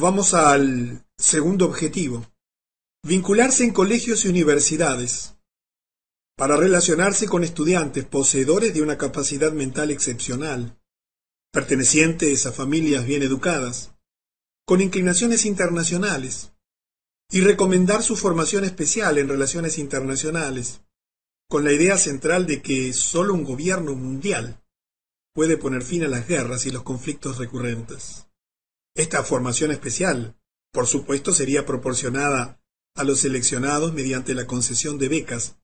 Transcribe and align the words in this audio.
Vamos 0.00 0.32
al 0.32 1.04
segundo 1.16 1.66
objetivo. 1.66 2.24
Vincularse 3.02 3.64
en 3.64 3.72
colegios 3.72 4.24
y 4.24 4.28
universidades 4.28 5.34
para 6.36 6.56
relacionarse 6.56 7.26
con 7.26 7.42
estudiantes 7.42 8.04
poseedores 8.04 8.72
de 8.72 8.82
una 8.82 8.96
capacidad 8.96 9.50
mental 9.50 9.90
excepcional, 9.90 10.78
pertenecientes 11.52 12.46
a 12.46 12.52
familias 12.52 13.06
bien 13.06 13.24
educadas, 13.24 13.92
con 14.64 14.80
inclinaciones 14.80 15.44
internacionales, 15.44 16.52
y 17.28 17.40
recomendar 17.40 18.04
su 18.04 18.14
formación 18.14 18.62
especial 18.62 19.18
en 19.18 19.28
relaciones 19.28 19.78
internacionales, 19.78 20.80
con 21.48 21.64
la 21.64 21.72
idea 21.72 21.98
central 21.98 22.46
de 22.46 22.62
que 22.62 22.92
solo 22.92 23.34
un 23.34 23.42
gobierno 23.42 23.96
mundial 23.96 24.62
puede 25.34 25.56
poner 25.56 25.82
fin 25.82 26.04
a 26.04 26.08
las 26.08 26.28
guerras 26.28 26.66
y 26.66 26.70
los 26.70 26.84
conflictos 26.84 27.38
recurrentes. 27.38 28.27
Esta 28.94 29.22
formación 29.22 29.70
especial, 29.70 30.36
por 30.72 30.86
supuesto, 30.86 31.32
sería 31.32 31.66
proporcionada 31.66 32.60
a 32.94 33.04
los 33.04 33.20
seleccionados 33.20 33.92
mediante 33.92 34.34
la 34.34 34.46
concesión 34.46 34.98
de 34.98 35.08
becas 35.08 35.56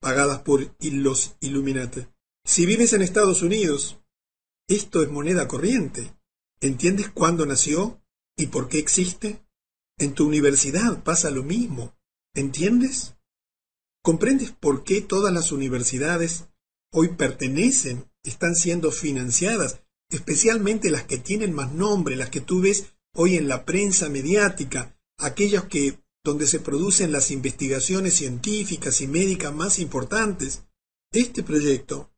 pagadas 0.00 0.40
por 0.40 0.74
los 0.80 1.36
Illuminati. 1.40 2.06
Si 2.44 2.66
vives 2.66 2.92
en 2.92 3.02
Estados 3.02 3.42
Unidos, 3.42 4.00
esto 4.68 5.02
es 5.02 5.10
moneda 5.10 5.48
corriente. 5.48 6.14
¿Entiendes 6.60 7.08
cuándo 7.10 7.46
nació 7.46 8.02
y 8.36 8.46
por 8.46 8.68
qué 8.68 8.78
existe? 8.78 9.44
En 9.98 10.14
tu 10.14 10.26
universidad 10.26 11.02
pasa 11.02 11.30
lo 11.30 11.42
mismo. 11.42 11.96
¿Entiendes? 12.34 13.14
¿Comprendes 14.02 14.50
por 14.50 14.84
qué 14.84 15.00
todas 15.00 15.32
las 15.32 15.52
universidades 15.52 16.48
hoy 16.92 17.08
pertenecen, 17.08 18.10
están 18.22 18.54
siendo 18.54 18.90
financiadas, 18.90 19.82
especialmente 20.12 20.90
las 20.90 21.04
que 21.04 21.18
tienen 21.18 21.52
más 21.54 21.72
nombre, 21.72 22.16
las 22.16 22.30
que 22.30 22.40
tú 22.40 22.60
ves 22.60 22.92
hoy 23.14 23.36
en 23.36 23.48
la 23.48 23.64
prensa 23.64 24.08
mediática, 24.08 24.96
aquellas 25.18 25.64
que 25.64 25.98
donde 26.24 26.46
se 26.46 26.60
producen 26.60 27.10
las 27.10 27.30
investigaciones 27.30 28.14
científicas 28.14 29.00
y 29.00 29.08
médicas 29.08 29.52
más 29.54 29.78
importantes. 29.78 30.62
Este 31.12 31.42
proyecto 31.42 32.12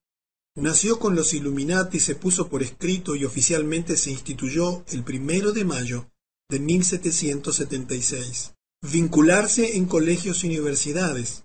nació 0.57 0.99
con 0.99 1.15
los 1.15 1.33
Illuminati 1.33 2.01
se 2.01 2.15
puso 2.15 2.49
por 2.49 2.63
escrito 2.63 3.17
y 3.17 3.25
oficialmente 3.25 3.97
se 3.97 4.11
instituyó 4.11 4.85
el 4.89 5.03
primero 5.05 5.53
de 5.53 5.65
mayo 5.65 6.11
de 6.51 6.61
1776. 6.61 8.55
Vincularse 8.83 9.77
en 9.77 9.87
colegios 9.87 10.45
y 10.45 10.49
universidades. 10.49 11.45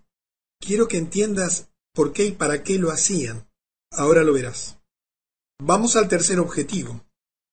Quiero 0.60 0.90
que 0.90 0.98
entiendas 0.98 1.70
por 1.94 2.12
qué 2.12 2.26
y 2.26 2.32
para 2.34 2.64
qué 2.64 2.78
lo 2.78 2.92
hacían. 2.92 3.50
Ahora 3.92 4.24
lo 4.24 4.34
verás. 4.34 4.79
Vamos 5.62 5.98
al 5.98 6.08
tercer 6.08 6.40
objetivo. 6.40 7.06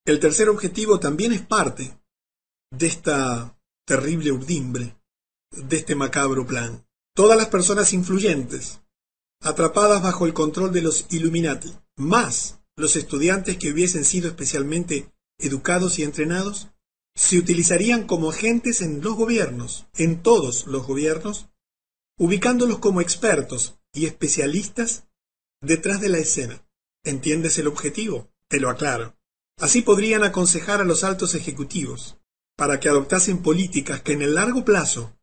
El 0.07 0.21
tercer 0.21 0.49
objetivo 0.49 1.01
también 1.01 1.33
es 1.33 1.43
parte 1.43 1.99
de 2.71 2.87
esta 2.87 3.59
terrible 3.85 4.31
urdimbre, 4.31 4.97
de 5.51 5.77
este 5.77 5.97
macabro 5.97 6.47
plan. 6.47 6.87
Todas 7.17 7.37
las 7.37 7.49
personas 7.49 7.93
influyentes, 7.93 8.81
atrapadas 9.43 10.03
bajo 10.03 10.27
el 10.27 10.35
control 10.35 10.73
de 10.73 10.83
los 10.83 11.07
Illuminati, 11.11 11.77
más 11.97 12.61
los 12.77 12.95
estudiantes 12.95 13.57
que 13.57 13.73
hubiesen 13.73 14.05
sido 14.05 14.29
especialmente 14.29 15.13
educados 15.39 15.99
y 15.99 16.05
entrenados, 16.05 16.69
se 17.17 17.39
utilizarían 17.39 18.07
como 18.07 18.31
agentes 18.31 18.83
en 18.83 19.01
los 19.01 19.17
gobiernos, 19.17 19.87
en 19.95 20.23
todos 20.23 20.67
los 20.67 20.87
gobiernos, 20.87 21.49
ubicándolos 22.19 22.79
como 22.79 23.01
expertos 23.01 23.79
y 23.93 24.07
especialistas 24.07 25.09
detrás 25.61 26.01
de 26.01 26.11
la 26.11 26.19
escena. 26.19 26.66
¿Entiendes 27.07 27.57
el 27.59 27.69
objetivo? 27.69 28.33
Te 28.49 28.59
lo 28.59 28.69
aclaro. 28.69 29.17
Así 29.61 29.83
podrían 29.83 30.25
aconsejar 30.25 30.81
a 30.81 30.85
los 30.85 31.05
altos 31.05 31.37
ejecutivos 31.37 32.19
para 32.57 32.81
que 32.81 32.89
adoptasen 32.89 33.43
políticas 33.43 34.03
que 34.03 34.15
en 34.15 34.23
el 34.23 34.35
largo 34.35 34.65
plazo 34.65 35.17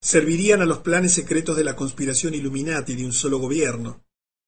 servirían 0.00 0.62
a 0.62 0.66
los 0.66 0.78
planes 0.78 1.12
secretos 1.12 1.56
de 1.56 1.64
la 1.64 1.74
conspiración 1.74 2.34
Illuminati 2.34 2.94
de 2.94 3.04
un 3.04 3.12
solo 3.12 3.38
gobierno, 3.38 4.04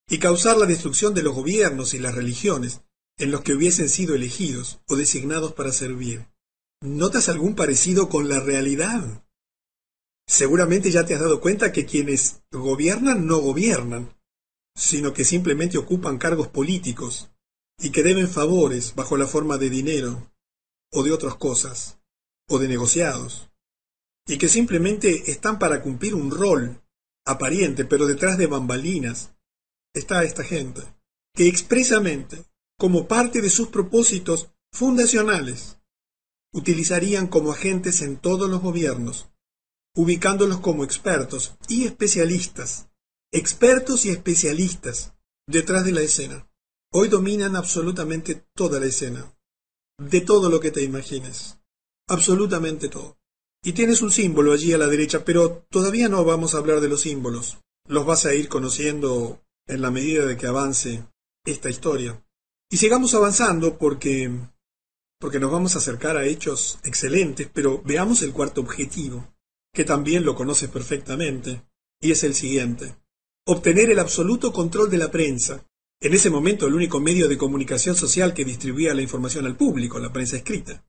y 0.09 0.19
causar 0.19 0.57
la 0.57 0.67
destrucción 0.67 1.15
de 1.15 1.25
los 1.25 1.35
gobiernos 1.35 1.95
y 1.95 1.99
las 1.99 2.15
religiones 2.15 2.83
en 3.19 3.33
los 3.33 3.41
que 3.41 3.55
hubiesen 3.55 3.89
sido 3.89 4.15
elegidos 4.15 4.79
o 4.87 4.95
designados 4.95 5.55
para 5.55 5.73
servir. 5.73 6.29
¿Notas 6.81 7.29
algún 7.29 7.57
parecido 7.57 8.09
con 8.09 8.29
la 8.29 8.39
realidad? 8.39 9.25
Seguramente 10.29 10.93
ya 10.93 11.05
te 11.05 11.15
has 11.15 11.21
dado 11.21 11.41
cuenta 11.41 11.73
que 11.73 11.87
quienes 11.87 12.45
gobiernan 12.53 13.27
no 13.27 13.39
gobiernan, 13.39 14.15
sino 14.75 15.13
que 15.13 15.25
simplemente 15.25 15.79
ocupan 15.79 16.19
cargos 16.19 16.49
políticos 16.49 17.31
y 17.79 17.91
que 17.91 18.03
deben 18.03 18.29
favores 18.29 18.95
bajo 18.95 19.17
la 19.17 19.27
forma 19.27 19.59
de 19.59 19.71
dinero 19.71 20.31
o 20.93 21.03
de 21.03 21.13
otras 21.13 21.35
cosas, 21.37 21.99
o 22.49 22.59
de 22.59 22.69
negociados, 22.69 23.51
y 24.27 24.39
que 24.39 24.49
simplemente 24.49 25.31
están 25.31 25.59
para 25.59 25.83
cumplir 25.83 26.15
un 26.15 26.31
rol 26.31 26.83
aparente, 27.25 27.85
pero 27.85 28.07
detrás 28.07 28.39
de 28.39 28.47
bambalinas 28.47 29.35
está 29.95 30.25
esta 30.25 30.45
gente, 30.45 30.83
que 31.35 31.49
expresamente, 31.49 32.45
como 32.79 33.09
parte 33.09 33.41
de 33.41 33.51
sus 33.51 33.69
propósitos 33.69 34.51
fundacionales, 34.71 35.79
utilizarían 36.53 37.27
como 37.27 37.53
agentes 37.53 38.03
en 38.03 38.17
todos 38.17 38.51
los 38.51 38.61
gobiernos, 38.61 39.31
ubicándolos 39.95 40.61
como 40.61 40.85
expertos 40.85 41.57
y 41.69 41.85
especialistas, 41.85 42.89
expertos 43.33 44.05
y 44.05 44.11
especialistas 44.11 45.15
detrás 45.49 45.85
de 45.85 45.93
la 45.93 46.03
escena. 46.03 46.49
Hoy 46.93 47.09
dominan 47.09 47.57
absolutamente 47.57 48.45
toda 48.55 48.79
la 48.79 48.87
escena, 48.87 49.35
de 49.99 50.21
todo 50.21 50.51
lo 50.51 50.61
que 50.61 50.71
te 50.71 50.83
imagines, 50.83 51.59
absolutamente 52.09 52.89
todo. 52.89 53.19
Y 53.65 53.73
tienes 53.73 54.03
un 54.03 54.11
símbolo 54.11 54.53
allí 54.53 54.75
a 54.75 54.79
la 54.79 54.87
derecha, 54.87 55.25
pero 55.25 55.65
todavía 55.71 56.09
no 56.11 56.23
vamos 56.25 56.55
a 56.55 56.59
hablar 56.59 56.81
de 56.81 56.89
los 56.89 57.03
símbolos. 57.03 57.59
Los 57.89 58.05
vas 58.05 58.27
a 58.27 58.35
ir 58.35 58.49
conociendo 58.49 59.43
en 59.67 59.81
la 59.81 59.91
medida 59.91 60.27
de 60.27 60.37
que 60.37 60.47
avance 60.47 61.07
esta 61.47 61.71
historia. 61.71 62.23
Y 62.71 62.77
sigamos 62.77 63.15
avanzando 63.15 63.79
porque 63.79 64.31
porque 65.19 65.39
nos 65.39 65.53
vamos 65.53 65.77
a 65.77 65.79
acercar 65.79 66.17
a 66.17 66.27
hechos 66.27 66.81
excelentes, 66.83 67.49
pero 67.55 67.81
veamos 67.85 68.23
el 68.23 68.33
cuarto 68.33 68.61
objetivo, 68.61 69.33
que 69.73 69.85
también 69.85 70.25
lo 70.25 70.35
conoces 70.35 70.69
perfectamente, 70.69 71.63
y 72.01 72.11
es 72.11 72.25
el 72.25 72.35
siguiente. 72.35 72.97
Obtener 73.47 73.91
el 73.91 73.99
absoluto 73.99 74.53
control 74.53 74.89
de 74.89 74.99
la 74.99 75.11
prensa. 75.11 75.67
En 76.01 76.15
ese 76.15 76.31
momento 76.31 76.67
el 76.67 76.75
único 76.75 77.01
medio 77.01 77.29
de 77.29 77.37
comunicación 77.37 77.97
social 77.97 78.35
que 78.35 78.45
distribuía 78.45 78.95
la 78.95 79.03
información 79.03 79.47
al 79.47 79.57
público, 79.57 79.99
la 79.99 80.13
prensa 80.13 80.37
escrita. 80.37 80.85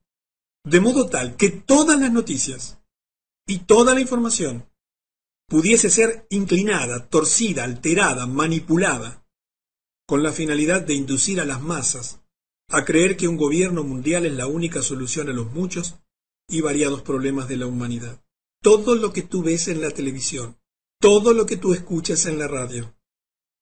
De 0.64 0.80
modo 0.80 1.08
tal 1.08 1.36
que 1.36 1.50
todas 1.50 1.98
las 1.98 2.12
noticias 2.12 2.78
y 3.46 3.60
toda 3.60 3.94
la 3.94 4.00
información 4.00 4.68
pudiese 5.48 5.90
ser 5.90 6.26
inclinada, 6.30 7.08
torcida, 7.08 7.64
alterada, 7.64 8.26
manipulada, 8.26 9.26
con 10.06 10.22
la 10.22 10.32
finalidad 10.32 10.82
de 10.82 10.94
inducir 10.94 11.40
a 11.40 11.44
las 11.44 11.60
masas 11.60 12.20
a 12.68 12.84
creer 12.84 13.16
que 13.16 13.28
un 13.28 13.36
gobierno 13.36 13.84
mundial 13.84 14.26
es 14.26 14.32
la 14.32 14.46
única 14.46 14.82
solución 14.82 15.28
a 15.28 15.32
los 15.32 15.52
muchos 15.52 15.96
y 16.48 16.60
variados 16.60 17.02
problemas 17.02 17.48
de 17.48 17.56
la 17.56 17.66
humanidad. 17.66 18.22
Todo 18.62 18.94
lo 18.94 19.12
que 19.12 19.22
tú 19.22 19.42
ves 19.42 19.68
en 19.68 19.80
la 19.80 19.90
televisión, 19.90 20.56
todo 21.04 21.34
lo 21.34 21.44
que 21.44 21.58
tú 21.58 21.74
escuchas 21.74 22.24
en 22.24 22.38
la 22.38 22.48
radio, 22.48 22.96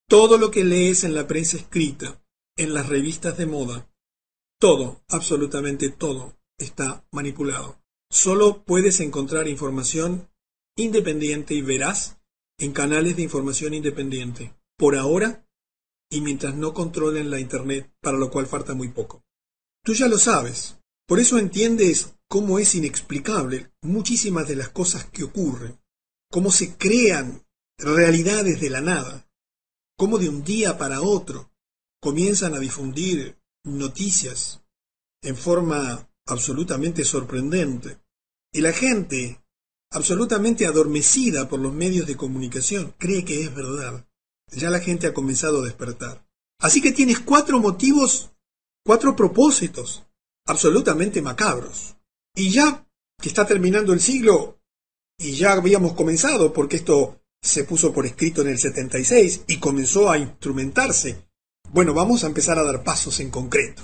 todo 0.09 0.39
lo 0.39 0.53
que 0.53 0.63
lees 0.63 1.03
en 1.03 1.13
la 1.13 1.27
prensa 1.27 1.57
escrita, 1.57 2.25
en 2.57 2.73
las 2.73 2.89
revistas 2.89 3.37
de 3.37 3.47
moda, 3.47 3.93
todo, 4.61 5.03
absolutamente 5.09 5.89
todo, 5.91 6.39
está 6.57 7.05
manipulado. 7.11 7.83
Solo 8.09 8.63
puedes 8.65 9.01
encontrar 9.01 9.49
información 9.49 10.31
independiente 10.77 11.55
y 11.55 11.63
veraz 11.63 12.21
en 12.59 12.73
canales 12.73 13.17
de 13.17 13.23
información 13.23 13.75
independiente. 13.75 14.55
Por 14.79 14.95
ahora, 14.95 15.45
y 16.13 16.21
mientras 16.21 16.55
no 16.55 16.73
controlen 16.73 17.29
la 17.29 17.41
Internet, 17.41 17.93
para 18.01 18.19
lo 18.19 18.31
cual 18.31 18.47
falta 18.47 18.75
muy 18.75 18.91
poco. 18.91 19.25
Tú 19.83 19.95
ya 19.95 20.07
lo 20.07 20.19
sabes, 20.19 20.79
por 21.09 21.19
eso 21.19 21.39
entiendes 21.39 22.15
cómo 22.29 22.61
es 22.61 22.77
inexplicable 22.77 23.73
muchísimas 23.83 24.47
de 24.47 24.55
las 24.55 24.69
cosas 24.69 25.07
que 25.07 25.25
ocurren, 25.25 25.82
cómo 26.33 26.51
se 26.51 26.77
crean 26.77 27.47
realidades 27.79 28.61
de 28.61 28.71
la 28.71 28.81
nada, 28.81 29.31
cómo 29.97 30.19
de 30.19 30.29
un 30.29 30.43
día 30.43 30.77
para 30.79 31.01
otro 31.01 31.53
comienzan 32.01 32.55
a 32.55 32.59
difundir 32.59 33.39
noticias 33.63 34.61
en 35.23 35.37
forma 35.37 36.09
absolutamente 36.27 37.05
sorprendente, 37.05 38.01
y 38.53 38.61
la 38.61 38.73
gente, 38.73 39.41
absolutamente 39.93 40.67
adormecida 40.67 41.49
por 41.49 41.61
los 41.61 41.73
medios 41.73 42.09
de 42.09 42.17
comunicación, 42.17 42.95
cree 42.99 43.25
que 43.25 43.45
es 43.45 43.55
verdad 43.55 44.05
ya 44.57 44.71
la 44.71 44.81
gente 44.81 45.07
ha 45.07 45.15
comenzado 45.15 45.61
a 45.61 45.65
despertar. 45.65 46.27
Así 46.61 46.81
que 46.81 46.93
tienes 46.93 47.21
cuatro 47.21 47.59
motivos, 47.59 48.31
cuatro 48.85 49.17
propósitos 49.17 50.05
absolutamente 50.47 51.23
macabros. 51.23 51.97
Y 52.35 52.51
ya 52.51 52.87
que 53.21 53.29
está 53.29 53.47
terminando 53.47 53.93
el 53.93 54.01
siglo, 54.01 54.61
y 55.19 55.35
ya 55.35 55.53
habíamos 55.53 55.95
comenzado, 55.95 56.53
porque 56.53 56.77
esto 56.77 57.21
se 57.41 57.65
puso 57.65 57.93
por 57.93 58.07
escrito 58.07 58.43
en 58.43 58.49
el 58.49 58.59
76 58.59 59.45
y 59.49 59.59
comenzó 59.59 60.11
a 60.11 60.19
instrumentarse, 60.19 61.27
bueno, 61.71 61.95
vamos 61.95 62.25
a 62.25 62.29
empezar 62.29 62.59
a 62.59 62.63
dar 62.63 62.85
pasos 62.85 63.21
en 63.21 63.31
concreto. 63.31 63.83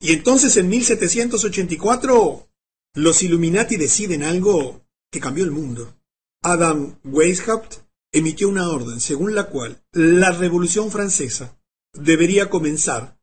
Y 0.00 0.12
entonces 0.12 0.56
en 0.56 0.68
1784 0.68 2.48
los 2.94 3.22
Illuminati 3.22 3.76
deciden 3.76 4.22
algo 4.22 4.82
que 5.10 5.20
cambió 5.20 5.44
el 5.44 5.50
mundo. 5.50 5.94
Adam 6.42 6.98
Weishaupt 7.04 7.76
emitió 8.12 8.48
una 8.48 8.68
orden 8.68 9.00
según 9.00 9.34
la 9.34 9.44
cual 9.44 9.84
la 9.92 10.32
Revolución 10.32 10.90
Francesa 10.90 11.60
debería 11.92 12.48
comenzar 12.48 13.20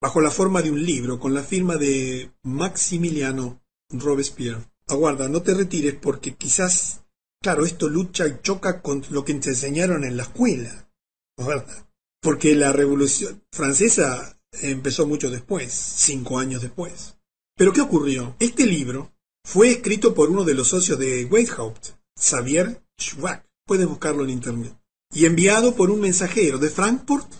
bajo 0.00 0.20
la 0.20 0.30
forma 0.30 0.62
de 0.62 0.70
un 0.70 0.84
libro 0.84 1.18
con 1.18 1.34
la 1.34 1.42
firma 1.42 1.76
de 1.76 2.30
Maximiliano 2.42 3.60
Robespierre. 3.90 4.64
Aguarda, 4.88 5.28
no 5.28 5.42
te 5.42 5.54
retires 5.54 5.94
porque 5.94 6.34
quizás, 6.34 7.04
claro, 7.42 7.66
esto 7.66 7.88
lucha 7.88 8.26
y 8.26 8.40
choca 8.42 8.80
con 8.80 9.04
lo 9.10 9.24
que 9.24 9.34
te 9.34 9.50
enseñaron 9.50 10.04
en 10.04 10.16
la 10.16 10.22
escuela, 10.22 10.90
¿verdad? 11.36 11.86
Porque 12.22 12.54
la 12.54 12.72
Revolución 12.72 13.44
Francesa 13.52 14.40
empezó 14.62 15.06
mucho 15.06 15.30
después, 15.30 15.72
cinco 15.72 16.38
años 16.38 16.62
después. 16.62 17.16
Pero 17.56 17.72
¿qué 17.72 17.80
ocurrió? 17.80 18.34
Este 18.38 18.66
libro 18.66 19.12
fue 19.44 19.70
escrito 19.70 20.14
por 20.14 20.30
uno 20.30 20.44
de 20.44 20.54
los 20.54 20.68
socios 20.68 20.98
de 20.98 21.26
Weishaupt, 21.26 21.88
Xavier 22.18 22.82
Schwab. 22.98 23.44
Puedes 23.66 23.86
buscarlo 23.86 24.24
en 24.24 24.30
internet. 24.30 24.74
Y 25.12 25.26
enviado 25.26 25.74
por 25.74 25.90
un 25.90 26.00
mensajero 26.00 26.58
de 26.58 26.70
Frankfurt, 26.70 27.30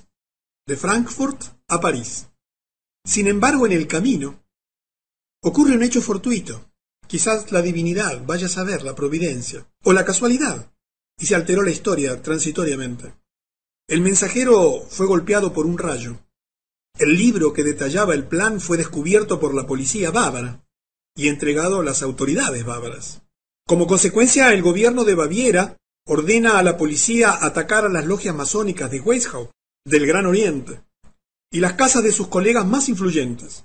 de 0.67 0.77
Frankfurt 0.77 1.45
a 1.69 1.81
París. 1.81 2.27
Sin 3.05 3.27
embargo, 3.27 3.65
en 3.65 3.73
el 3.73 3.87
camino 3.87 4.43
ocurre 5.43 5.75
un 5.75 5.83
hecho 5.83 6.03
fortuito. 6.03 6.68
Quizás 7.09 7.51
la 7.53 7.63
divinidad, 7.63 8.23
vaya 8.27 8.47
a 8.47 8.51
saber, 8.51 8.83
la 8.83 8.95
providencia, 8.95 9.67
o 9.83 9.95
la 9.95 10.05
casualidad, 10.05 10.71
y 11.19 11.25
se 11.25 11.35
alteró 11.35 11.63
la 11.63 11.71
historia 11.71 12.21
transitoriamente. 12.21 13.15
El 13.89 14.03
mensajero 14.03 14.85
fue 14.91 15.07
golpeado 15.07 15.55
por 15.55 15.65
un 15.65 15.79
rayo. 15.79 16.19
El 16.99 17.17
libro 17.17 17.55
que 17.55 17.65
detallaba 17.65 18.13
el 18.13 18.25
plan 18.25 18.61
fue 18.61 18.77
descubierto 18.77 19.41
por 19.41 19.55
la 19.55 19.67
policía 19.67 20.11
bávara 20.11 20.63
y 21.17 21.29
entregado 21.29 21.81
a 21.81 21.85
las 21.85 22.03
autoridades 22.03 22.67
bávaras. 22.67 23.23
Como 23.67 23.87
consecuencia, 23.87 24.53
el 24.53 24.61
gobierno 24.61 25.05
de 25.05 25.15
Baviera 25.15 25.79
ordena 26.07 26.59
a 26.59 26.63
la 26.63 26.77
policía 26.77 27.39
atacar 27.41 27.87
a 27.87 27.89
las 27.89 28.05
logias 28.05 28.35
masónicas 28.35 28.91
de 28.91 29.01
Weishaupt, 29.01 29.51
del 29.87 30.07
Gran 30.07 30.27
Oriente, 30.27 30.83
y 31.51 31.61
las 31.61 31.73
casas 31.73 32.03
de 32.03 32.13
sus 32.13 32.29
colegas 32.29 32.67
más 32.67 32.91
influyentes. 32.91 33.65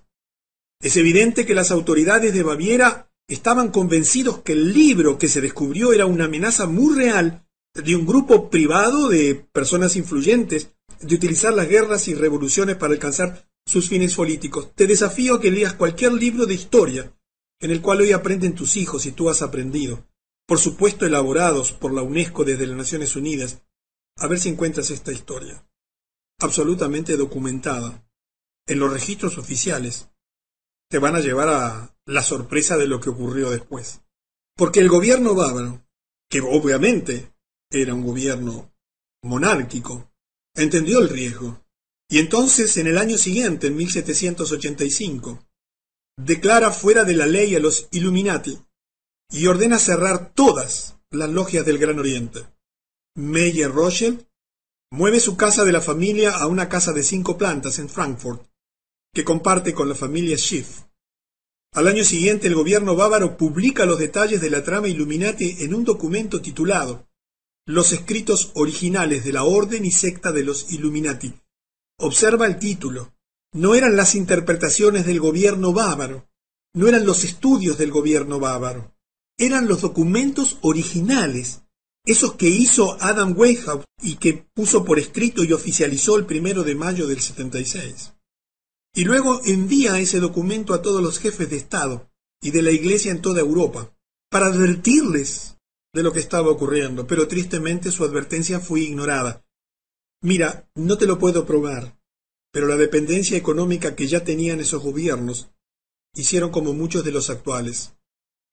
Es 0.81 0.95
evidente 0.95 1.45
que 1.45 1.55
las 1.55 1.71
autoridades 1.71 2.33
de 2.33 2.43
Baviera 2.43 3.09
estaban 3.27 3.69
convencidos 3.69 4.39
que 4.39 4.53
el 4.53 4.73
libro 4.73 5.17
que 5.17 5.27
se 5.27 5.41
descubrió 5.41 5.93
era 5.93 6.05
una 6.05 6.25
amenaza 6.25 6.67
muy 6.67 6.95
real 6.95 7.47
de 7.73 7.95
un 7.95 8.05
grupo 8.05 8.49
privado 8.49 9.09
de 9.09 9.35
personas 9.51 9.95
influyentes 9.95 10.71
de 11.01 11.15
utilizar 11.15 11.53
las 11.53 11.67
guerras 11.67 12.07
y 12.07 12.13
revoluciones 12.13 12.75
para 12.75 12.93
alcanzar 12.93 13.49
sus 13.65 13.89
fines 13.89 14.15
políticos. 14.15 14.71
Te 14.75 14.87
desafío 14.87 15.35
a 15.35 15.41
que 15.41 15.51
leas 15.51 15.73
cualquier 15.73 16.13
libro 16.13 16.45
de 16.45 16.53
historia 16.53 17.13
en 17.59 17.71
el 17.71 17.81
cual 17.81 18.01
hoy 18.01 18.11
aprenden 18.11 18.55
tus 18.55 18.75
hijos 18.75 19.05
y 19.05 19.13
tú 19.13 19.29
has 19.29 19.41
aprendido, 19.41 20.05
por 20.45 20.59
supuesto 20.59 21.05
elaborados 21.05 21.71
por 21.71 21.93
la 21.93 22.01
UNESCO 22.01 22.43
desde 22.43 22.67
las 22.67 22.75
Naciones 22.75 23.15
Unidas, 23.15 23.63
a 24.17 24.27
ver 24.27 24.39
si 24.39 24.49
encuentras 24.49 24.91
esta 24.91 25.13
historia. 25.13 25.65
Absolutamente 26.39 27.15
documentada 27.15 28.05
en 28.67 28.79
los 28.79 28.91
registros 28.91 29.37
oficiales, 29.37 30.09
te 30.93 30.99
van 30.99 31.15
a 31.15 31.21
llevar 31.21 31.49
a 31.49 31.97
la 32.05 32.21
sorpresa 32.21 32.77
de 32.77 32.85
lo 32.85 32.99
que 33.01 33.09
ocurrió 33.09 33.49
después. 33.49 34.01
Porque 34.55 34.79
el 34.79 34.89
gobierno 34.89 35.33
bávaro, 35.33 35.83
que 36.29 36.39
obviamente 36.39 37.33
era 37.71 37.95
un 37.95 38.05
gobierno 38.05 38.71
monárquico, 39.23 40.13
entendió 40.53 40.99
el 40.99 41.09
riesgo. 41.09 41.65
Y 42.07 42.19
entonces, 42.19 42.77
en 42.77 42.85
el 42.85 42.99
año 42.99 43.17
siguiente, 43.17 43.65
en 43.65 43.75
1785, 43.75 45.43
declara 46.15 46.69
fuera 46.69 47.05
de 47.05 47.15
la 47.15 47.25
ley 47.25 47.55
a 47.55 47.59
los 47.59 47.87
Illuminati 47.89 48.55
y 49.31 49.47
ordena 49.47 49.79
cerrar 49.79 50.31
todas 50.35 50.99
las 51.09 51.31
logias 51.31 51.65
del 51.65 51.79
Gran 51.79 51.97
Oriente. 51.97 52.45
Meyer 53.15 53.71
Rothschild 53.71 54.27
Mueve 54.91 55.19
su 55.19 55.35
casa 55.37 55.65
de 55.65 55.71
la 55.71 55.81
familia 55.81 56.37
a 56.37 56.45
una 56.45 56.69
casa 56.69 56.93
de 56.93 57.01
cinco 57.01 57.35
plantas 57.35 57.79
en 57.79 57.89
Frankfurt, 57.89 58.45
que 59.13 59.23
comparte 59.23 59.73
con 59.73 59.87
la 59.87 59.95
familia 59.95 60.37
Schiff. 60.37 60.81
Al 61.73 61.87
año 61.87 62.03
siguiente 62.03 62.47
el 62.47 62.55
gobierno 62.55 62.95
bávaro 62.95 63.37
publica 63.37 63.85
los 63.85 63.99
detalles 63.99 64.41
de 64.41 64.49
la 64.49 64.63
trama 64.63 64.87
Illuminati 64.87 65.57
en 65.59 65.73
un 65.73 65.83
documento 65.83 66.41
titulado 66.41 67.07
Los 67.65 67.93
escritos 67.93 68.51
originales 68.55 69.23
de 69.23 69.33
la 69.33 69.43
orden 69.43 69.85
y 69.85 69.91
secta 69.91 70.31
de 70.31 70.43
los 70.43 70.71
Illuminati. 70.71 71.33
Observa 71.99 72.47
el 72.47 72.57
título. 72.57 73.13
No 73.53 73.75
eran 73.75 73.95
las 73.95 74.15
interpretaciones 74.15 75.05
del 75.05 75.19
gobierno 75.19 75.73
bávaro, 75.73 76.27
no 76.73 76.87
eran 76.87 77.05
los 77.05 77.23
estudios 77.23 77.77
del 77.77 77.91
gobierno 77.91 78.39
bávaro, 78.39 78.95
eran 79.37 79.67
los 79.67 79.81
documentos 79.81 80.57
originales 80.61 81.61
esos 82.05 82.33
que 82.33 82.49
hizo 82.49 82.97
Adam 83.01 83.33
Weishaupt 83.37 83.85
y 84.01 84.15
que 84.15 84.45
puso 84.53 84.83
por 84.83 84.99
escrito 84.99 85.43
y 85.43 85.53
oficializó 85.53 86.17
el 86.17 86.25
primero 86.25 86.63
de 86.63 86.75
mayo 86.75 87.07
del 87.07 87.21
76. 87.21 88.12
Y 88.95 89.05
luego 89.05 89.41
envía 89.45 89.99
ese 89.99 90.19
documento 90.19 90.73
a 90.73 90.81
todos 90.81 91.01
los 91.01 91.19
jefes 91.19 91.49
de 91.49 91.57
Estado 91.57 92.09
y 92.41 92.51
de 92.51 92.61
la 92.61 92.71
Iglesia 92.71 93.11
en 93.11 93.21
toda 93.21 93.41
Europa, 93.41 93.95
para 94.29 94.47
advertirles 94.47 95.57
de 95.93 96.03
lo 96.03 96.11
que 96.13 96.19
estaba 96.19 96.49
ocurriendo, 96.49 97.07
pero 97.07 97.27
tristemente 97.27 97.91
su 97.91 98.03
advertencia 98.03 98.59
fue 98.59 98.81
ignorada. 98.81 99.45
Mira, 100.21 100.69
no 100.75 100.97
te 100.97 101.05
lo 101.05 101.19
puedo 101.19 101.45
probar, 101.45 101.97
pero 102.51 102.67
la 102.67 102.77
dependencia 102.77 103.37
económica 103.37 103.95
que 103.95 104.07
ya 104.07 104.23
tenían 104.23 104.59
esos 104.59 104.81
gobiernos 104.81 105.49
hicieron 106.15 106.51
como 106.51 106.73
muchos 106.73 107.03
de 107.03 107.11
los 107.11 107.29
actuales. 107.29 107.93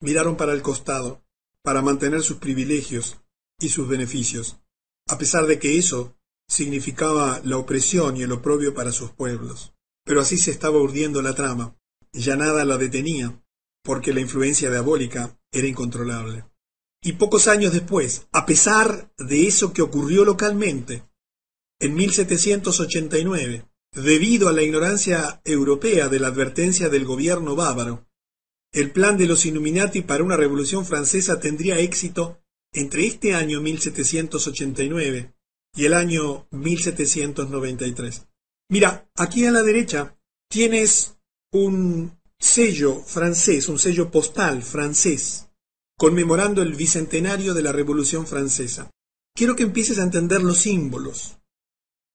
Miraron 0.01 0.37
para 0.37 0.53
el 0.53 0.63
costado, 0.63 1.23
para 1.63 1.83
mantener 1.83 2.23
sus 2.23 2.39
privilegios, 2.39 3.19
y 3.61 3.69
sus 3.69 3.87
beneficios, 3.87 4.57
a 5.07 5.19
pesar 5.19 5.47
de 5.47 5.59
que 5.59 5.79
eso 5.79 6.17
significaba 6.49 7.41
la 7.45 7.59
opresión 7.59 8.17
y 8.17 8.23
el 8.23 8.33
oprobio 8.33 8.75
para 8.75 8.91
sus 8.91 9.11
pueblos. 9.11 9.73
Pero 10.05 10.21
así 10.21 10.37
se 10.37 10.51
estaba 10.51 10.79
urdiendo 10.79 11.23
la 11.23 11.35
trama, 11.35 11.77
ya 12.13 12.37
nada 12.37 12.65
la 12.65 12.79
detenía, 12.79 13.43
porque 13.83 14.13
la 14.13 14.21
influencia 14.21 14.71
diabólica 14.71 15.39
era 15.53 15.67
incontrolable. 15.67 16.45
Y 17.03 17.15
pocos 17.15 17.49
años 17.49 17.73
después, 17.73 18.27
a 18.33 18.45
pesar 18.45 19.13
de 19.17 19.47
eso 19.47 19.73
que 19.73 19.83
ocurrió 19.83 20.25
localmente, 20.25 21.05
en 21.79 21.95
1789, 21.95 23.65
debido 23.93 24.49
a 24.49 24.53
la 24.53 24.63
ignorancia 24.63 25.41
europea 25.45 26.09
de 26.09 26.21
la 26.21 26.29
advertencia 26.29 26.89
del 26.91 27.05
gobierno 27.05 27.57
bávaro, 27.57 28.07
el 28.73 28.93
plan 28.93 29.17
de 29.17 29.27
los 29.27 29.47
Illuminati 29.47 30.03
para 30.03 30.23
una 30.23 30.37
revolución 30.37 30.85
francesa 30.85 31.41
tendría 31.41 31.79
éxito 31.79 32.41
entre 32.73 33.07
este 33.07 33.35
año 33.35 33.61
1789 33.61 35.35
y 35.75 35.85
el 35.87 35.95
año 35.95 36.47
1793. 36.51 38.27
Mira, 38.71 39.11
aquí 39.17 39.45
a 39.47 39.51
la 39.51 39.65
derecha 39.65 40.17
tienes 40.49 41.17
un 41.53 42.17
sello 42.39 43.01
francés, 43.01 43.69
un 43.69 43.81
sello 43.81 44.13
postal 44.13 44.63
francés, 44.63 45.49
conmemorando 45.99 46.63
el 46.63 46.75
bicentenario 46.75 47.53
de 47.53 47.63
la 47.63 47.73
Revolución 47.73 48.29
Francesa. 48.29 48.89
Quiero 49.35 49.57
que 49.57 49.65
empieces 49.65 49.99
a 49.99 50.05
entender 50.05 50.41
los 50.43 50.59
símbolos. 50.59 51.39